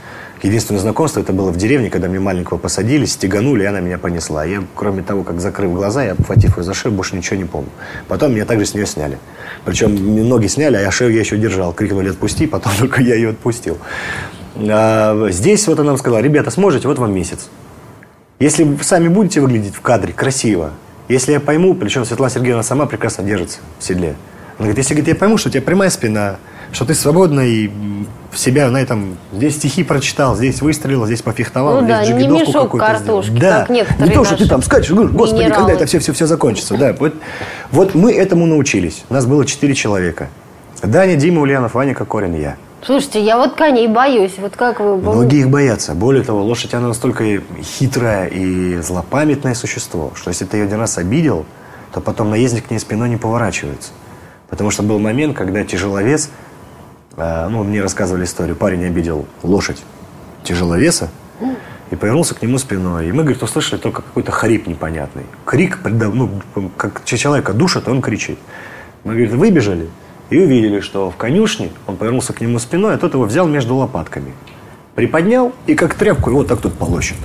Единственное 0.43 0.81
знакомство 0.81 1.21
это 1.21 1.33
было 1.33 1.51
в 1.51 1.57
деревне, 1.57 1.89
когда 1.89 2.09
мне 2.09 2.21
маленького 2.21 2.59
посадили, 2.59 3.07
стеганули, 3.07 3.63
и 3.63 3.67
она 3.67 3.81
меня 3.81 3.97
понесла. 3.99 4.45
Я, 4.45 4.63
кроме 4.75 5.03
того, 5.03 5.23
как 5.23 5.41
закрыв 5.41 5.73
глаза, 5.73 6.05
я, 6.05 6.13
обхватив 6.13 6.59
ее 6.59 6.65
за 6.65 6.75
шею, 6.75 6.95
больше 6.95 7.17
ничего 7.17 7.37
не 7.37 7.45
помню. 7.45 7.71
Потом 8.09 8.33
меня 8.33 8.45
также 8.45 8.67
с 8.67 8.75
нее 8.75 8.87
сняли. 8.87 9.19
Причем 9.65 10.29
ноги 10.29 10.47
сняли, 10.47 10.77
а 10.77 10.91
шею 10.91 11.13
я 11.13 11.21
еще 11.21 11.39
держал. 11.39 11.73
Крикнули 11.73 12.11
«отпусти», 12.11 12.47
потом 12.47 12.73
только 12.79 13.01
я 13.01 13.15
ее 13.15 13.31
отпустил. 13.31 13.79
А, 14.57 15.29
здесь 15.31 15.67
вот 15.67 15.79
она 15.79 15.89
нам 15.89 15.97
сказала, 15.97 16.21
ребята, 16.21 16.51
сможете, 16.51 16.89
вот 16.89 16.99
вам 16.99 17.15
месяц. 17.15 17.49
Если 18.39 18.65
вы 18.65 18.83
сами 18.85 19.09
будете 19.09 19.41
выглядеть 19.41 19.75
в 19.75 19.81
кадре 19.81 20.13
красиво, 20.13 20.73
если 21.09 21.33
я 21.33 21.41
пойму, 21.41 21.75
причем 21.75 22.05
Светлана 22.05 22.31
Сергеевна 22.31 22.63
сама 22.63 22.87
прекрасно 22.87 23.25
держится 23.25 23.59
в 23.79 23.85
седле. 23.85 24.17
Она 24.59 24.67
говорит, 24.67 24.79
если 24.79 24.95
говорит, 24.95 25.09
я 25.09 25.15
пойму, 25.15 25.37
что 25.37 25.49
у 25.49 25.53
тебя 25.53 25.63
прямая 25.63 25.91
спина, 25.91 26.37
что 26.75 26.85
ты 26.85 26.95
свободно 26.95 27.41
и 27.41 27.71
себя 28.35 28.69
на 28.69 28.79
этом, 28.79 29.17
здесь 29.33 29.57
стихи 29.57 29.85
прочитал, 29.85 30.37
здесь 30.37 30.61
выстрелил, 30.61 31.07
здесь 31.07 31.23
пофехтовал, 31.23 31.81
ну, 31.81 31.85
здесь 31.85 32.09
да, 32.09 32.15
не 32.15 32.29
мешок 32.29 32.77
картошки, 32.77 33.31
да. 33.31 33.61
как 33.61 33.71
некоторые 33.71 34.09
Не 34.09 34.15
то, 34.15 34.25
что 34.25 34.37
ты 34.37 34.49
там 34.49 34.63
скачешь, 34.63 34.91
господи, 34.91 35.43
генералы. 35.43 35.55
когда 35.55 35.73
это 35.73 35.87
все, 35.87 36.01
все, 36.01 36.13
все 36.13 36.27
закончится. 36.27 36.77
Да. 36.77 36.95
Вот, 36.99 37.15
вот 37.71 37.95
мы 37.95 38.13
этому 38.13 38.47
научились. 38.47 39.05
У 39.09 39.15
нас 39.15 39.25
было 39.25 39.47
четыре 39.47 39.75
человека. 39.75 40.29
Даня, 40.83 41.17
Дима, 41.17 41.41
Ульянов, 41.41 41.75
Ваня 41.75 41.95
Кокорин, 41.95 42.35
я. 42.35 42.57
Слушайте, 42.85 43.25
я 43.25 43.39
вот 43.39 43.55
коней 43.55 43.87
боюсь. 43.89 44.35
Вот 44.37 44.57
как 44.57 44.81
вы... 44.81 44.97
Многие 44.97 45.41
их 45.41 45.51
боятся. 45.51 45.95
Более 45.95 46.23
того, 46.23 46.43
лошадь, 46.43 46.75
она 46.75 46.89
настолько 46.89 47.41
хитрая 47.63 48.27
и 48.27 48.77
злопамятное 48.83 49.55
существо, 49.55 50.13
что 50.15 50.29
если 50.29 50.45
ты 50.45 50.59
ее 50.59 50.65
один 50.65 50.79
раз 50.79 50.99
обидел, 50.99 51.47
то 51.93 52.01
потом 52.01 52.29
наездник 52.29 52.67
к 52.67 52.71
ней 52.71 52.79
спиной 52.79 53.09
не 53.09 53.17
поворачивается. 53.17 53.93
Потому 54.51 54.71
что 54.71 54.83
был 54.83 54.99
момент, 54.99 55.35
когда 55.37 55.65
тяжеловес 55.65 56.29
ну, 57.17 57.63
мне 57.65 57.81
рассказывали 57.83 58.25
историю, 58.25 58.57
парень 58.57 58.85
обидел 58.85 59.27
лошадь 59.43 59.83
тяжеловеса 60.43 61.11
и 61.91 61.97
повернулся 61.97 62.35
к 62.35 62.43
нему 62.43 62.59
спиной. 62.59 63.09
И 63.09 63.13
мы, 63.13 63.23
говорит, 63.23 63.43
услышали 63.43 63.79
только 63.79 64.03
какой-то 64.03 64.33
хрип 64.33 64.67
непонятный. 64.67 65.25
Крик, 65.45 65.79
ну, 65.85 66.31
как 66.77 67.05
человека 67.05 67.53
душит, 67.53 67.89
он 67.89 68.03
кричит. 68.03 68.39
Мы, 69.05 69.13
говорит, 69.13 69.33
выбежали 69.33 69.89
и 70.31 70.39
увидели, 70.39 70.81
что 70.81 71.11
в 71.11 71.17
конюшне 71.17 71.71
он 71.87 71.97
повернулся 71.97 72.33
к 72.33 72.41
нему 72.41 72.59
спиной, 72.59 72.95
а 72.95 72.99
тот 72.99 73.15
его 73.15 73.25
взял 73.25 73.47
между 73.47 73.77
лопатками. 73.77 74.33
Приподнял 74.95 75.53
и 75.67 75.75
как 75.75 75.95
тряпку 75.95 76.31
его 76.31 76.45
так 76.45 76.61
тут 76.61 76.75
полощет. 76.75 77.19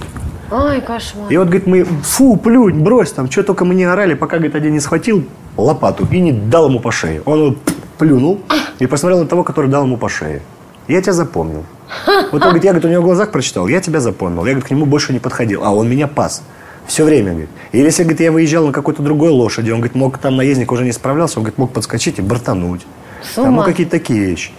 Ай, 0.52 0.82
кошмар. 0.82 1.32
И 1.32 1.38
вот, 1.38 1.48
говорит, 1.48 1.68
мы, 1.68 1.84
фу, 1.84 2.36
плюнь, 2.36 2.82
брось 2.82 3.12
там, 3.12 3.30
что 3.30 3.44
только 3.44 3.66
мы 3.66 3.76
не 3.76 3.84
орали, 3.84 4.16
пока, 4.16 4.38
говорит, 4.38 4.56
один 4.56 4.74
не 4.74 4.80
схватил 4.80 5.24
лопату 5.56 6.08
и 6.10 6.20
не 6.20 6.32
дал 6.32 6.68
ему 6.70 6.80
по 6.80 6.92
шее. 6.92 7.22
Он 7.26 7.58
плюнул 8.00 8.42
и 8.80 8.88
посмотрел 8.88 9.20
на 9.20 9.28
того, 9.28 9.44
который 9.44 9.70
дал 9.70 9.84
ему 9.84 9.98
по 9.98 10.10
шее. 10.10 10.42
Я 10.88 11.02
тебя 11.04 11.14
запомнил. 11.14 11.64
Вот 12.32 12.42
он 12.42 12.50
говорит, 12.50 12.64
я 12.64 12.72
говорит, 12.72 12.86
у 12.86 12.90
него 12.90 13.02
в 13.02 13.06
глазах 13.06 13.32
прочитал, 13.32 13.68
я 13.68 13.82
тебя 13.82 14.00
запомнил. 14.00 14.46
Я 14.46 14.54
говорит, 14.54 14.68
к 14.68 14.72
нему 14.72 14.86
больше 14.86 15.14
не 15.14 15.20
подходил. 15.20 15.64
А 15.64 15.72
он 15.72 15.90
меня 15.90 16.08
пас. 16.08 16.42
Все 16.88 17.04
время, 17.04 17.32
говорит. 17.32 17.50
Или 17.72 17.86
если, 17.86 18.04
говорит, 18.04 18.22
я 18.22 18.32
выезжал 18.32 18.66
на 18.66 18.72
какой-то 18.72 19.04
другой 19.04 19.30
лошади, 19.30 19.70
он, 19.70 19.80
говорит, 19.80 19.96
мог, 19.96 20.18
там 20.18 20.38
наездник 20.38 20.72
уже 20.72 20.84
не 20.84 20.92
справлялся, 20.92 21.40
он, 21.40 21.44
говорит, 21.44 21.60
мог 21.60 21.72
подскочить 21.72 22.18
и 22.18 22.22
бортануть. 22.22 22.82
Там, 23.36 23.56
ну, 23.56 23.64
какие-то 23.64 23.92
такие 23.92 24.20
вещи. 24.20 24.52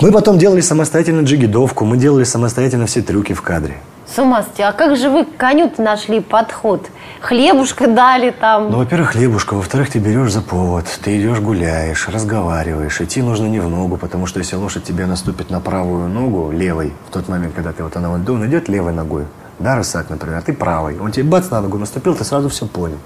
Мы 0.00 0.12
потом 0.12 0.38
делали 0.38 0.60
самостоятельно 0.60 1.22
джигидовку, 1.22 1.84
мы 1.84 1.96
делали 1.96 2.24
самостоятельно 2.24 2.86
все 2.86 3.02
трюки 3.02 3.32
в 3.32 3.42
кадре. 3.42 3.78
С 4.14 4.18
ума 4.18 4.42
сойти. 4.42 4.62
А 4.62 4.72
как 4.72 4.96
же 4.96 5.10
вы 5.10 5.24
к 5.24 5.36
коню-то 5.36 5.82
нашли 5.82 6.20
подход? 6.20 6.88
Хлебушка 7.20 7.86
дали 7.88 8.30
там. 8.30 8.70
Ну, 8.70 8.78
во-первых, 8.78 9.10
хлебушка, 9.10 9.54
во-вторых, 9.54 9.90
ты 9.90 9.98
берешь 9.98 10.32
за 10.32 10.40
повод, 10.40 10.86
ты 11.02 11.20
идешь 11.20 11.40
гуляешь, 11.40 12.08
разговариваешь. 12.08 13.00
Идти 13.00 13.20
нужно 13.20 13.46
не 13.46 13.60
в 13.60 13.68
ногу, 13.68 13.96
потому 13.98 14.26
что 14.26 14.38
если 14.38 14.56
лошадь 14.56 14.84
тебе 14.84 15.04
наступит 15.06 15.50
на 15.50 15.60
правую 15.60 16.08
ногу, 16.08 16.50
левой, 16.50 16.94
в 17.08 17.12
тот 17.12 17.28
момент, 17.28 17.54
когда 17.54 17.72
ты 17.72 17.82
вот 17.82 17.96
она 17.96 18.08
вот 18.08 18.28
он 18.28 18.46
идет 18.46 18.68
левой 18.68 18.92
ногой, 18.92 19.26
да, 19.58 19.76
рысак, 19.76 20.08
например, 20.08 20.40
ты 20.42 20.52
правой. 20.52 20.98
Он 20.98 21.12
тебе 21.12 21.24
бац 21.24 21.50
на 21.50 21.60
ногу 21.60 21.76
наступил, 21.78 22.14
ты 22.14 22.24
сразу 22.24 22.48
все 22.48 22.66
понял, 22.66 22.98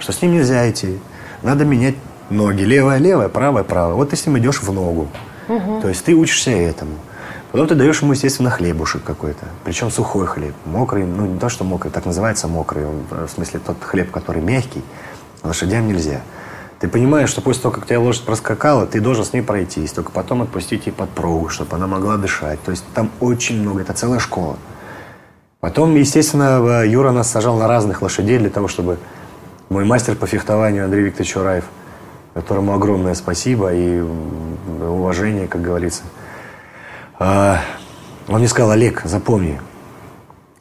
что 0.00 0.12
с 0.12 0.22
ним 0.22 0.32
нельзя 0.32 0.68
идти. 0.68 0.98
Надо 1.42 1.64
менять 1.64 1.94
ноги. 2.30 2.62
Левая, 2.62 2.98
левая, 2.98 3.28
правая, 3.28 3.62
правая. 3.62 3.94
Вот 3.94 4.10
ты 4.10 4.16
с 4.16 4.26
ним 4.26 4.38
идешь 4.38 4.60
в 4.60 4.72
ногу. 4.72 5.08
То 5.46 5.88
есть 5.88 6.04
ты 6.04 6.14
учишься 6.14 6.50
этому. 6.50 6.92
Потом 7.50 7.66
ты 7.66 7.74
даешь 7.74 8.02
ему, 8.02 8.12
естественно, 8.12 8.50
хлебушек 8.50 9.02
какой-то. 9.02 9.46
Причем 9.64 9.90
сухой 9.90 10.26
хлеб. 10.26 10.54
Мокрый, 10.66 11.04
ну 11.04 11.24
не 11.24 11.38
то, 11.38 11.48
что 11.48 11.64
мокрый, 11.64 11.90
так 11.90 12.04
называется 12.04 12.46
мокрый. 12.46 12.86
Он, 12.86 13.02
в 13.10 13.28
смысле, 13.28 13.60
тот 13.64 13.76
хлеб, 13.82 14.10
который 14.10 14.42
мягкий, 14.42 14.82
лошадям 15.42 15.88
нельзя. 15.88 16.20
Ты 16.78 16.88
понимаешь, 16.88 17.30
что 17.30 17.40
после 17.40 17.62
того, 17.62 17.74
как 17.74 17.86
тебя 17.86 18.00
лошадь 18.00 18.24
проскакала, 18.24 18.86
ты 18.86 19.00
должен 19.00 19.24
с 19.24 19.32
ней 19.32 19.40
пройтись, 19.40 19.92
только 19.92 20.12
потом 20.12 20.42
отпустить 20.42 20.86
ее 20.86 20.92
под 20.92 21.10
прогу, 21.10 21.48
чтобы 21.48 21.74
она 21.74 21.86
могла 21.86 22.18
дышать. 22.18 22.62
То 22.62 22.70
есть 22.70 22.84
там 22.94 23.10
очень 23.18 23.60
много, 23.60 23.80
это 23.80 23.94
целая 23.94 24.20
школа. 24.20 24.56
Потом, 25.60 25.96
естественно, 25.96 26.84
Юра 26.84 27.10
нас 27.10 27.30
сажал 27.30 27.56
на 27.56 27.66
разных 27.66 28.00
лошадей 28.02 28.38
для 28.38 28.50
того, 28.50 28.68
чтобы 28.68 28.98
мой 29.70 29.84
мастер 29.84 30.14
по 30.14 30.26
фехтованию 30.26 30.84
Андрей 30.84 31.06
Викторович 31.06 31.36
Ураев, 31.36 31.64
которому 32.34 32.74
огромное 32.74 33.14
спасибо 33.14 33.74
и 33.74 34.00
уважение, 34.80 35.48
как 35.48 35.62
говорится. 35.62 36.02
А, 37.18 37.60
Он 38.28 38.38
мне 38.38 38.48
сказал, 38.48 38.70
Олег, 38.70 39.02
запомни, 39.04 39.60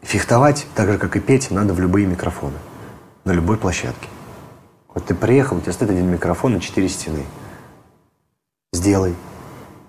фехтовать, 0.02 0.66
так 0.76 0.92
же, 0.92 0.98
как 0.98 1.16
и 1.16 1.20
петь, 1.20 1.52
надо 1.52 1.74
в 1.74 1.80
любые 1.80 2.08
микрофоны, 2.08 2.58
на 3.26 3.32
любой 3.32 3.58
площадке. 3.58 4.08
Вот 4.94 5.06
ты 5.06 5.14
приехал, 5.14 5.58
у 5.58 5.62
тебя 5.62 5.74
стоит 5.74 5.92
один 5.92 6.10
микрофон 6.10 6.58
и 6.58 6.62
четыре 6.62 6.90
стены. 6.90 7.24
Сделай. 8.74 9.14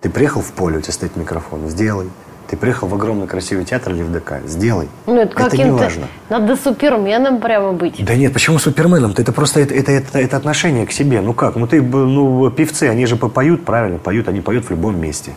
Ты 0.00 0.10
приехал 0.10 0.42
в 0.42 0.52
поле, 0.52 0.78
у 0.78 0.80
тебя 0.80 0.92
стоит 0.92 1.16
микрофон. 1.16 1.68
Сделай. 1.68 2.10
Ты 2.48 2.56
приехал 2.56 2.88
в 2.88 2.94
огромный 2.94 3.26
красивый 3.26 3.64
театр 3.64 3.92
или 3.92 4.02
в 4.02 4.12
ДК. 4.12 4.40
Сделай. 4.46 4.88
Ну, 5.06 5.16
это 5.16 5.42
не 5.42 5.50
каким-то... 5.50 5.82
важно. 5.82 6.08
Надо 6.30 6.56
суперменом 6.56 7.40
прямо 7.40 7.72
быть. 7.72 8.02
Да 8.04 8.14
нет, 8.14 8.32
почему 8.32 8.58
суперменом? 8.58 9.12
Это 9.16 9.32
просто 9.32 9.60
это, 9.60 9.74
это, 9.74 9.92
это, 9.92 10.18
это 10.18 10.36
отношение 10.36 10.86
к 10.86 10.92
себе. 10.92 11.20
Ну 11.20 11.34
как? 11.34 11.56
Ну 11.56 11.66
ты, 11.66 11.82
ну 11.82 12.50
певцы, 12.50 12.84
они 12.84 13.06
же 13.06 13.16
поют, 13.16 13.64
правильно, 13.64 13.98
поют, 13.98 14.28
они 14.28 14.40
поют 14.40 14.66
в 14.66 14.70
любом 14.70 14.98
месте. 14.98 15.34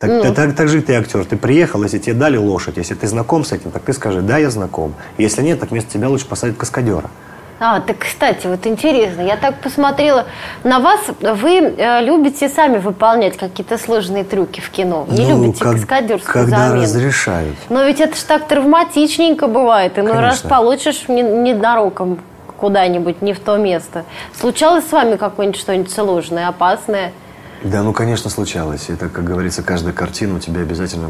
Так, 0.00 0.08
Ну. 0.10 0.22
так, 0.22 0.34
так, 0.34 0.54
так 0.56 0.68
же 0.68 0.80
ты 0.80 0.94
актер. 0.94 1.26
Ты 1.26 1.36
приехал, 1.36 1.82
если 1.82 1.98
тебе 1.98 2.14
дали 2.14 2.38
лошадь, 2.38 2.78
если 2.78 2.94
ты 2.94 3.06
знаком 3.06 3.44
с 3.44 3.52
этим, 3.52 3.70
так 3.70 3.82
ты 3.82 3.92
скажи, 3.92 4.22
да, 4.22 4.38
я 4.38 4.48
знаком. 4.48 4.94
Если 5.18 5.42
нет, 5.42 5.60
так 5.60 5.72
вместо 5.72 5.92
тебя 5.92 6.08
лучше 6.08 6.24
посадить 6.26 6.56
каскадера. 6.56 7.10
А, 7.62 7.80
так, 7.80 7.98
кстати, 7.98 8.46
вот 8.46 8.66
интересно, 8.66 9.20
я 9.20 9.36
так 9.36 9.60
посмотрела 9.60 10.24
на 10.64 10.78
вас, 10.80 11.00
вы 11.20 11.58
э, 11.76 12.02
любите 12.02 12.48
сами 12.48 12.78
выполнять 12.78 13.36
какие-то 13.36 13.76
сложные 13.76 14.24
трюки 14.24 14.60
в 14.62 14.70
кино, 14.70 15.06
не 15.10 15.26
Ну, 15.30 15.42
любите 15.44 15.62
как- 15.62 15.74
каскадерскую 15.74 16.32
Когда 16.32 16.68
замену. 16.68 16.82
разрешают. 16.84 17.56
Но 17.68 17.84
ведь 17.84 18.00
это 18.00 18.16
ж 18.16 18.20
так 18.20 18.48
травматичненько 18.48 19.48
бывает, 19.48 19.98
и 19.98 20.00
ну 20.00 20.14
раз 20.14 20.38
получишь 20.40 21.08
не- 21.08 21.20
ненароком 21.20 22.20
куда-нибудь, 22.56 23.20
не 23.20 23.34
в 23.34 23.40
то 23.40 23.58
место. 23.58 24.04
Случалось 24.32 24.86
с 24.88 24.92
вами 24.92 25.16
какое-нибудь 25.16 25.60
что-нибудь 25.60 25.90
сложное, 25.92 26.48
опасное? 26.48 27.12
Да, 27.62 27.82
ну, 27.82 27.92
конечно, 27.92 28.30
случалось. 28.30 28.88
Это, 28.88 29.08
как 29.08 29.24
говорится, 29.24 29.62
каждая 29.62 29.92
картина 29.92 30.36
у 30.36 30.38
тебя 30.38 30.62
обязательно 30.62 31.08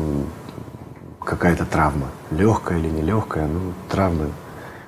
какая-то 1.25 1.65
травма. 1.65 2.09
Легкая 2.31 2.79
или 2.79 2.89
нелегкая, 2.89 3.47
ну, 3.47 3.73
травма. 3.89 4.27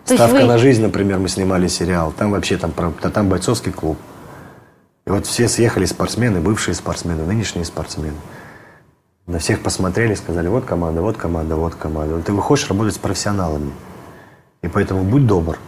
То 0.07 0.15
Ставка 0.15 0.41
вы- 0.41 0.45
на 0.45 0.59
жизнь, 0.59 0.83
например, 0.83 1.19
мы 1.19 1.29
снимали 1.29 1.69
сериал. 1.69 2.13
Там 2.17 2.33
вообще 2.33 2.57
там, 2.57 2.73
там 2.73 3.29
бойцовский 3.29 3.71
клуб. 3.71 3.97
И 5.07 5.11
вот 5.11 5.27
все 5.27 5.49
съехали 5.49 5.85
спортсмены, 5.85 6.41
бывшие 6.41 6.75
спортсмены, 6.75 7.25
нынешние 7.25 7.65
спортсмены. 7.65 8.17
На 9.27 9.39
всех 9.39 9.63
посмотрели, 9.63 10.15
сказали, 10.15 10.49
вот 10.49 10.65
команда, 10.65 11.01
вот 11.01 11.17
команда, 11.17 11.55
вот 11.55 11.77
команда. 11.77 12.21
Ты 12.23 12.33
выходишь 12.33 12.69
работать 12.69 12.95
с 12.95 12.99
профессионалами. 12.99 13.71
И 14.63 14.69
поэтому 14.69 15.05
будь 15.05 15.27
добр. 15.27 15.59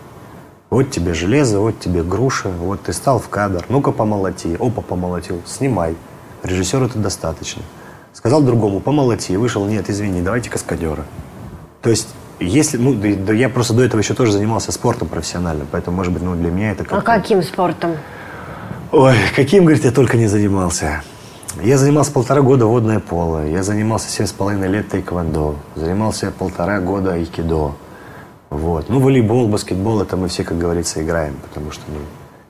Вот 0.74 0.90
тебе 0.90 1.14
железо, 1.14 1.60
вот 1.60 1.78
тебе 1.78 2.02
груша, 2.02 2.48
вот 2.48 2.82
ты 2.82 2.92
стал 2.92 3.20
в 3.20 3.28
кадр, 3.28 3.64
ну-ка 3.68 3.92
помолоти, 3.92 4.56
опа, 4.58 4.82
помолотил, 4.82 5.40
снимай. 5.46 5.94
Режиссеру 6.42 6.86
это 6.86 6.98
достаточно. 6.98 7.62
Сказал 8.12 8.42
другому, 8.42 8.80
помолоти, 8.80 9.36
вышел, 9.36 9.64
нет, 9.66 9.88
извини, 9.88 10.20
давайте 10.20 10.50
каскадера. 10.50 11.04
То 11.80 11.90
есть, 11.90 12.08
если, 12.40 12.76
ну, 12.76 12.92
да, 12.92 13.14
да 13.14 13.32
я 13.32 13.48
просто 13.48 13.72
до 13.72 13.84
этого 13.84 14.00
еще 14.00 14.14
тоже 14.14 14.32
занимался 14.32 14.72
спортом 14.72 15.06
профессионально, 15.06 15.64
поэтому, 15.70 15.96
может 15.96 16.12
быть, 16.12 16.24
ну, 16.24 16.34
для 16.34 16.50
меня 16.50 16.72
это 16.72 16.82
А 16.82 17.00
как 17.00 17.04
каким 17.04 17.44
спортом? 17.44 17.92
Ой, 18.90 19.14
каким, 19.36 19.66
говорит, 19.66 19.84
я 19.84 19.92
только 19.92 20.16
не 20.16 20.26
занимался. 20.26 21.04
Я 21.62 21.78
занимался 21.78 22.10
полтора 22.10 22.42
года 22.42 22.66
водное 22.66 22.98
поло, 22.98 23.46
я 23.46 23.62
занимался 23.62 24.10
семь 24.10 24.26
с 24.26 24.32
половиной 24.32 24.66
лет 24.66 24.88
тайквондо, 24.88 25.54
занимался 25.76 26.32
полтора 26.36 26.80
года 26.80 27.12
айкидо. 27.12 27.76
Вот. 28.54 28.88
Ну, 28.88 29.00
волейбол, 29.00 29.48
баскетбол, 29.48 30.00
это 30.00 30.16
мы 30.16 30.28
все, 30.28 30.44
как 30.44 30.58
говорится, 30.58 31.02
играем, 31.02 31.34
потому 31.42 31.72
что, 31.72 31.82
ну... 31.88 31.98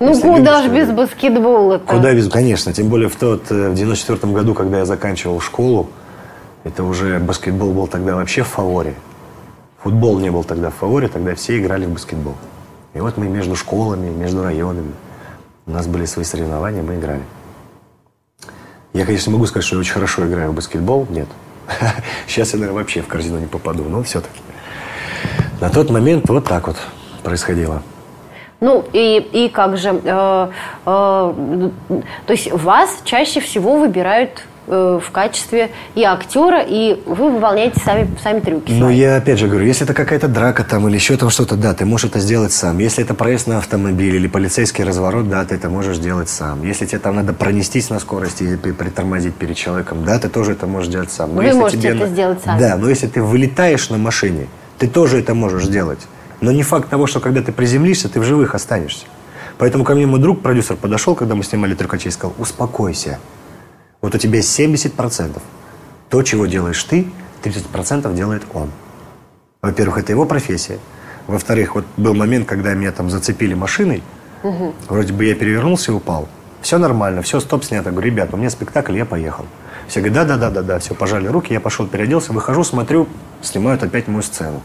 Ну 0.01 0.09
если 0.09 0.29
куда 0.29 0.61
любишь, 0.62 0.85
ж 0.85 0.88
то 0.88 0.93
без 0.93 0.97
баскетбола-то? 0.97 1.87
Куда 1.87 2.12
без... 2.12 2.29
Конечно, 2.29 2.75
тем 2.75 2.88
более 2.88 3.09
в 3.09 3.17
тот, 3.17 3.51
э, 3.51 3.71
в 3.71 3.75
94 3.75 4.31
году, 4.35 4.53
когда 4.53 4.79
я 4.79 4.85
заканчивал 4.85 5.40
школу, 5.40 5.88
это 6.62 6.85
уже 6.85 7.21
баскетбол 7.21 7.73
был 7.73 7.87
тогда 7.87 8.17
вообще 8.17 8.43
в 8.43 8.49
фаворе. 8.49 8.95
Футбол 9.83 10.19
не 10.19 10.31
был 10.31 10.45
тогда 10.45 10.69
в 10.69 10.75
фаворе, 10.75 11.09
тогда 11.09 11.35
все 11.35 11.59
играли 11.59 11.87
в 11.87 11.93
баскетбол. 11.93 12.35
И 12.93 13.01
вот 13.01 13.17
мы 13.17 13.29
между 13.29 13.57
школами, 13.57 14.11
между 14.11 14.43
районами, 14.43 14.93
у 15.67 15.71
нас 15.71 15.87
были 15.87 16.05
свои 16.05 16.27
соревнования, 16.27 16.83
мы 16.83 16.97
играли. 16.97 17.23
Я, 18.93 19.07
конечно, 19.07 19.33
могу 19.33 19.47
сказать, 19.47 19.64
что 19.64 19.77
я 19.77 19.81
очень 19.81 19.95
хорошо 19.95 20.27
играю 20.27 20.51
в 20.51 20.55
баскетбол, 20.55 21.07
нет. 21.09 21.29
Сейчас 22.27 22.53
я, 22.53 22.59
наверное, 22.59 22.81
вообще 22.83 23.01
в 23.01 23.07
корзину 23.07 23.38
не 23.38 23.47
попаду, 23.47 23.85
но 23.85 24.03
все-таки. 24.03 24.40
На 25.61 25.71
тот 25.71 25.90
момент 25.90 26.29
вот 26.29 26.45
так 26.45 26.67
вот 26.67 26.77
происходило. 27.23 27.83
Ну 28.61 28.85
и, 28.93 29.19
и 29.33 29.49
как 29.49 29.77
же, 29.77 29.90
э, 30.03 30.49
э, 30.87 31.71
то 32.27 32.33
есть 32.33 32.51
вас 32.51 32.88
чаще 33.05 33.40
всего 33.40 33.77
выбирают 33.77 34.43
э, 34.69 35.01
в 35.05 35.11
качестве 35.11 35.71
и 35.95 36.03
актера, 36.03 36.62
и 36.67 36.99
вы 37.05 37.31
выполняете 37.31 37.79
сами, 37.81 38.09
сами 38.23 38.40
трюки. 38.40 38.73
Ну, 38.73 38.87
свои. 38.87 38.97
я 38.97 39.17
опять 39.17 39.38
же 39.38 39.49
говорю, 39.49 39.67
если 39.67 39.85
это 39.85 39.93
какая-то 39.93 40.29
драка 40.29 40.64
там 40.64 40.88
или 40.88 40.95
еще 40.95 41.17
там 41.19 41.29
что-то, 41.29 41.57
да, 41.57 41.75
ты 41.75 41.85
можешь 41.85 42.09
это 42.11 42.21
сделать 42.21 42.53
сам. 42.53 42.79
Если 42.79 43.05
это 43.05 43.12
проезд 43.12 43.49
на 43.49 43.59
автомобиле 43.59 44.17
или 44.17 44.29
полицейский 44.29 44.83
разворот, 44.85 45.29
да, 45.29 45.45
ты 45.45 45.57
это 45.57 45.69
можешь 45.69 45.99
сделать 45.99 46.31
сам. 46.31 46.62
Если 46.62 46.87
тебе 46.87 47.01
там 47.01 47.17
надо 47.17 47.35
пронестись 47.35 47.90
на 47.90 47.99
скорости 47.99 48.45
и 48.45 48.57
при- 48.57 48.73
притормозить 48.73 49.35
перед 49.35 49.57
человеком, 49.57 50.05
да, 50.07 50.19
ты 50.19 50.31
тоже 50.31 50.53
это 50.53 50.67
можешь 50.67 50.88
сделать 50.88 51.11
сам. 51.11 51.35
Но 51.35 51.43
Вы 51.43 51.53
можете 51.53 51.83
тебе 51.83 51.97
это 51.97 52.07
сделать 52.07 52.38
сами. 52.43 52.59
Да, 52.61 52.77
но 52.77 52.88
если 52.88 53.09
ты 53.09 53.21
вылетаешь 53.23 53.90
на 53.90 53.99
машине, 53.99 54.47
ты 54.79 54.89
тоже 54.89 55.21
это 55.21 55.35
можешь 55.35 55.65
сделать. 55.65 56.01
Но 56.41 56.53
не 56.53 56.63
факт 56.63 56.89
того, 56.89 57.07
что 57.07 57.21
когда 57.21 57.43
ты 57.43 57.53
приземлишься, 57.53 58.09
ты 58.09 58.21
в 58.21 58.25
живых 58.25 58.55
останешься. 58.55 59.07
Поэтому 59.59 59.85
ко 59.85 59.95
мне 59.95 60.07
мой 60.07 60.21
друг, 60.21 60.43
продюсер, 60.43 60.77
подошел, 60.77 61.15
когда 61.15 61.35
мы 61.35 61.45
снимали 61.45 61.75
трюкачей, 61.75 62.09
и 62.09 62.13
сказал, 62.13 62.35
успокойся. 62.39 63.19
Вот 64.01 64.15
у 64.15 64.19
тебя 64.19 64.41
70%. 64.41 65.41
То, 66.11 66.23
чего 66.23 66.47
делаешь 66.47 66.83
ты, 66.85 67.07
30% 67.43 68.15
делает 68.15 68.43
он. 68.53 68.71
Во-первых, 69.63 69.99
это 69.99 70.13
его 70.13 70.27
профессия. 70.27 70.79
Во-вторых, 71.27 71.75
вот 71.77 71.85
был 71.97 72.15
момент, 72.15 72.47
когда 72.47 72.75
меня 72.75 72.93
там 72.93 73.09
зацепили 73.09 73.55
машиной. 73.55 74.03
Вроде 74.89 75.13
бы 75.13 75.25
я 75.25 75.35
перевернулся 75.35 75.93
и 75.93 75.95
упал. 75.95 76.29
Все 76.61 76.79
нормально, 76.79 77.23
все, 77.23 77.41
стоп, 77.41 77.65
снято. 77.65 77.91
Говорю, 77.91 78.09
ребят, 78.11 78.35
у 78.35 78.37
меня 78.37 78.51
спектакль, 78.51 78.97
я 78.97 79.07
поехал. 79.07 79.47
Все 79.88 80.01
говорят, 80.01 80.29
да-да-да-да, 80.29 80.79
все, 80.79 80.94
пожали 80.94 81.29
руки, 81.29 81.53
я 81.53 81.61
пошел, 81.61 81.87
переоделся, 81.87 82.33
выхожу, 82.33 82.64
смотрю, 82.64 83.07
снимают 83.42 83.83
опять 83.83 84.09
мою 84.09 84.23
сцену. 84.23 84.62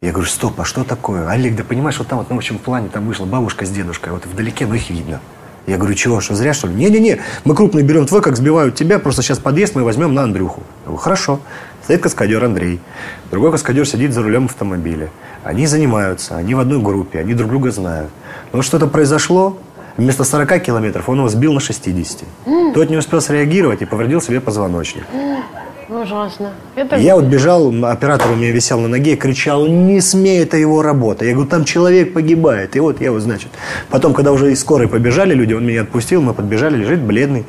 Я 0.00 0.12
говорю, 0.12 0.28
стоп, 0.28 0.60
а 0.60 0.64
что 0.64 0.84
такое? 0.84 1.28
Олег, 1.28 1.54
да 1.54 1.64
понимаешь, 1.64 1.98
вот 1.98 2.08
там 2.08 2.18
вот, 2.18 2.28
ну, 2.28 2.36
в 2.36 2.38
общем, 2.38 2.58
плане 2.58 2.88
там 2.88 3.06
вышла 3.06 3.24
бабушка 3.24 3.66
с 3.66 3.70
дедушкой, 3.70 4.12
вот 4.12 4.26
вдалеке, 4.26 4.66
ну, 4.66 4.74
их 4.74 4.90
видно. 4.90 5.20
Я 5.66 5.76
говорю, 5.76 5.94
чего, 5.94 6.20
что 6.20 6.34
зря, 6.34 6.54
что 6.54 6.66
ли? 6.66 6.74
Не-не-не, 6.74 7.20
мы 7.44 7.54
крупный 7.54 7.82
берем 7.82 8.06
твой, 8.06 8.20
как 8.20 8.36
сбивают 8.36 8.74
тебя, 8.74 8.98
просто 8.98 9.22
сейчас 9.22 9.38
подъезд 9.38 9.76
мы 9.76 9.84
возьмем 9.84 10.12
на 10.12 10.24
Андрюху. 10.24 10.62
Я 10.80 10.86
говорю, 10.86 10.98
хорошо. 10.98 11.40
Стоит 11.84 12.00
каскадер 12.00 12.44
Андрей. 12.44 12.80
Другой 13.30 13.52
каскадер 13.52 13.86
сидит 13.86 14.12
за 14.12 14.22
рулем 14.22 14.46
автомобиля. 14.46 15.10
Они 15.44 15.66
занимаются, 15.66 16.36
они 16.36 16.54
в 16.54 16.60
одной 16.60 16.80
группе, 16.80 17.18
они 17.18 17.34
друг 17.34 17.50
друга 17.50 17.70
знают. 17.70 18.10
Но 18.52 18.62
что-то 18.62 18.86
произошло, 18.86 19.56
вместо 19.96 20.24
40 20.24 20.62
километров 20.62 21.08
он 21.08 21.18
его 21.18 21.28
сбил 21.28 21.52
на 21.52 21.60
60. 21.60 22.22
Тот 22.74 22.90
не 22.90 22.96
успел 22.96 23.20
среагировать 23.20 23.82
и 23.82 23.84
повредил 23.84 24.20
себе 24.20 24.40
позвоночник. 24.40 25.04
Ужасно. 25.88 26.52
Это... 26.74 26.96
Я 26.96 27.16
вот 27.16 27.24
бежал, 27.24 27.70
оператор 27.84 28.30
у 28.30 28.34
меня 28.34 28.50
висел 28.50 28.80
на 28.80 28.88
ноге, 28.88 29.16
кричал, 29.16 29.66
не 29.66 30.00
смей, 30.00 30.42
это 30.42 30.56
его 30.56 30.82
работа. 30.82 31.24
Я 31.24 31.34
говорю, 31.34 31.50
там 31.50 31.64
человек 31.64 32.14
погибает. 32.14 32.76
И 32.76 32.80
вот 32.80 33.00
я 33.00 33.12
вот, 33.12 33.20
значит, 33.20 33.50
потом, 33.90 34.14
когда 34.14 34.32
уже 34.32 34.52
из 34.52 34.60
скорой 34.60 34.88
побежали 34.88 35.34
люди, 35.34 35.52
он 35.52 35.66
меня 35.66 35.82
отпустил, 35.82 36.22
мы 36.22 36.32
подбежали, 36.34 36.76
лежит 36.76 37.00
бледный. 37.00 37.44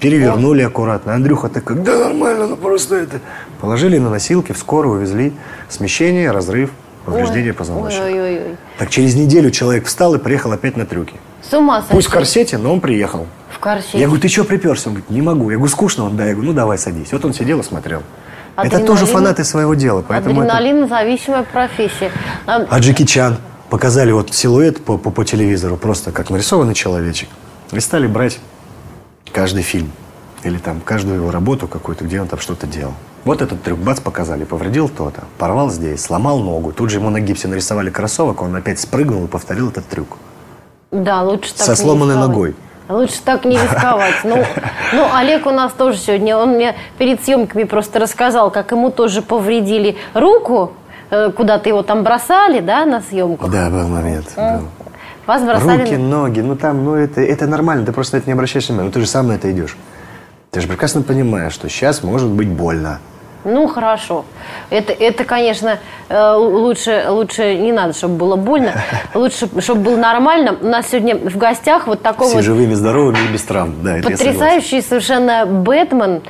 Перевернули 0.00 0.62
аккуратно. 0.62 1.14
Андрюха 1.14 1.48
такой, 1.48 1.76
да 1.76 1.96
нормально, 1.96 2.48
ну 2.48 2.56
просто 2.56 2.96
это. 2.96 3.20
Положили 3.60 3.98
на 3.98 4.10
носилки, 4.10 4.52
в 4.52 4.58
скорую 4.58 4.96
увезли. 4.96 5.32
Смещение, 5.68 6.32
разрыв, 6.32 6.70
повреждение 7.06 7.52
позвоночника. 7.52 8.04
Ой-ой-ой. 8.06 8.56
Так 8.78 8.90
через 8.90 9.14
неделю 9.14 9.50
человек 9.52 9.86
встал 9.86 10.16
и 10.16 10.18
приехал 10.18 10.50
опять 10.50 10.76
на 10.76 10.86
трюки. 10.86 11.14
С 11.48 11.52
ума 11.54 11.80
сойти. 11.80 11.94
Пусть 11.94 12.08
в 12.08 12.10
корсете, 12.10 12.58
но 12.58 12.72
он 12.72 12.80
приехал. 12.80 13.26
В 13.50 13.58
корсете. 13.58 13.98
Я 13.98 14.06
говорю, 14.06 14.22
ты 14.22 14.28
что 14.28 14.44
приперся? 14.44 14.88
Он 14.88 14.94
говорит, 14.94 15.10
не 15.10 15.22
могу. 15.22 15.50
Я 15.50 15.56
говорю, 15.56 15.70
скучно? 15.72 16.04
Он, 16.04 16.16
да. 16.16 16.26
Я 16.26 16.32
говорю, 16.34 16.50
ну 16.50 16.54
давай 16.54 16.78
садись. 16.78 17.12
Вот 17.12 17.24
он 17.24 17.34
сидел 17.34 17.60
и 17.60 17.62
смотрел. 17.62 18.02
Это 18.56 18.76
Адреналин- 18.76 18.86
тоже 18.86 19.06
фанаты 19.06 19.44
своего 19.44 19.74
дела. 19.74 20.04
Поэтому 20.06 20.42
это... 20.42 20.52
Адреналинозависимая 20.56 21.42
профессия. 21.44 22.10
А, 22.46 22.66
А 22.68 22.78
Джеки 22.78 23.04
Чан 23.04 23.38
показали 23.70 24.12
вот 24.12 24.32
силуэт 24.34 24.84
по, 24.84 24.98
по, 24.98 25.10
по 25.10 25.24
телевизору, 25.24 25.76
просто 25.76 26.12
как 26.12 26.30
нарисованный 26.30 26.74
человечек. 26.74 27.28
И 27.72 27.80
стали 27.80 28.06
брать 28.06 28.38
каждый 29.32 29.62
фильм. 29.62 29.90
Или 30.42 30.58
там 30.58 30.80
каждую 30.80 31.16
его 31.16 31.30
работу 31.30 31.68
какую-то, 31.68 32.04
где 32.04 32.20
он 32.20 32.28
там 32.28 32.40
что-то 32.40 32.66
делал. 32.66 32.94
Вот 33.24 33.40
этот 33.40 33.62
трюк, 33.62 33.78
бац, 33.78 34.00
показали, 34.00 34.42
повредил 34.44 34.88
то-то, 34.88 35.22
порвал 35.38 35.70
здесь, 35.70 36.02
сломал 36.02 36.40
ногу. 36.40 36.72
Тут 36.72 36.90
же 36.90 36.98
ему 36.98 37.08
на 37.10 37.20
гипсе 37.20 37.46
нарисовали 37.46 37.88
кроссовок, 37.90 38.42
он 38.42 38.54
опять 38.56 38.80
спрыгнул 38.80 39.24
и 39.24 39.28
повторил 39.28 39.68
этот 39.70 39.86
трюк. 39.86 40.18
Да, 40.92 41.22
лучше 41.22 41.54
так 41.54 41.66
Со 41.66 41.74
сломанной 41.74 42.16
ногой. 42.16 42.54
Лучше 42.88 43.22
так 43.24 43.46
не 43.46 43.56
рисковать. 43.56 44.16
Ну, 44.24 44.36
ну, 44.92 45.08
Олег 45.14 45.46
у 45.46 45.50
нас 45.50 45.72
тоже 45.72 45.96
сегодня, 45.96 46.36
он 46.36 46.50
мне 46.50 46.74
перед 46.98 47.24
съемками 47.24 47.64
просто 47.64 47.98
рассказал, 47.98 48.50
как 48.50 48.70
ему 48.72 48.90
тоже 48.90 49.22
повредили 49.22 49.96
руку, 50.12 50.72
э, 51.10 51.30
куда-то 51.30 51.70
его 51.70 51.82
там 51.82 52.02
бросали, 52.02 52.60
да, 52.60 52.84
на 52.84 53.00
съемку. 53.00 53.48
Да, 53.48 53.70
был 53.70 53.88
момент. 53.88 54.34
был. 54.36 54.68
Вас 55.26 55.42
бросали... 55.42 55.82
Руки, 55.82 55.96
ноги, 55.96 56.40
ну 56.40 56.56
там, 56.56 56.84
ну 56.84 56.94
это, 56.94 57.22
это 57.22 57.46
нормально, 57.46 57.86
ты 57.86 57.92
просто 57.92 58.16
на 58.16 58.18
это 58.18 58.28
не 58.28 58.34
обращаешь 58.34 58.68
внимания. 58.68 58.88
Ну 58.88 58.92
ты 58.92 59.00
же 59.00 59.06
сам 59.06 59.28
на 59.28 59.32
это 59.32 59.50
идешь. 59.50 59.78
Ты 60.50 60.60
же 60.60 60.68
прекрасно 60.68 61.00
понимаешь, 61.00 61.54
что 61.54 61.70
сейчас 61.70 62.02
может 62.02 62.28
быть 62.28 62.48
больно. 62.48 62.98
Ну, 63.44 63.66
хорошо. 63.66 64.24
Это, 64.70 64.92
это 64.92 65.24
конечно, 65.24 65.78
э, 66.08 66.32
лучше, 66.36 67.06
лучше 67.08 67.56
не 67.56 67.72
надо, 67.72 67.92
чтобы 67.92 68.14
было 68.16 68.36
больно. 68.36 68.72
Лучше, 69.14 69.48
чтобы 69.60 69.80
было 69.80 69.96
нормально. 69.96 70.56
У 70.60 70.66
нас 70.66 70.88
сегодня 70.88 71.16
в 71.16 71.36
гостях 71.36 71.86
вот 71.86 72.02
такой 72.02 72.26
Все 72.28 72.36
вот 72.36 72.44
живыми, 72.44 72.74
здоровыми 72.74 73.18
и 73.18 73.32
без 73.32 73.42
травм. 73.42 73.74
Да, 73.82 73.98
это 73.98 74.10
я 74.10 74.16
согласен. 74.16 74.38
потрясающий 74.40 74.80
совершенно 74.82 75.44
Бэтмен, 75.46 76.22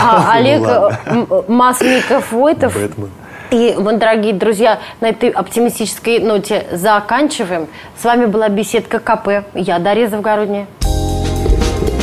а, 0.00 0.32
Олег 0.34 0.60
Ну 0.60 0.64
ладно. 0.70 0.98
э, 1.06 1.10
М- 1.10 1.44
Масленников-Войтов. 1.48 2.74
Бэтмен. 2.74 3.10
И 3.50 3.74
мы, 3.78 3.94
дорогие 3.98 4.32
друзья, 4.32 4.78
на 5.00 5.06
этой 5.10 5.28
оптимистической 5.28 6.20
ноте 6.20 6.66
заканчиваем. 6.72 7.66
С 8.00 8.04
вами 8.04 8.26
была 8.26 8.48
беседка 8.48 8.98
КП. 8.98 9.44
Я 9.54 9.78
Дарья 9.78 10.08
Завгородняя. 10.08 10.66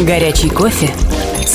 Горячий 0.06 0.50
кофе, 0.50 0.90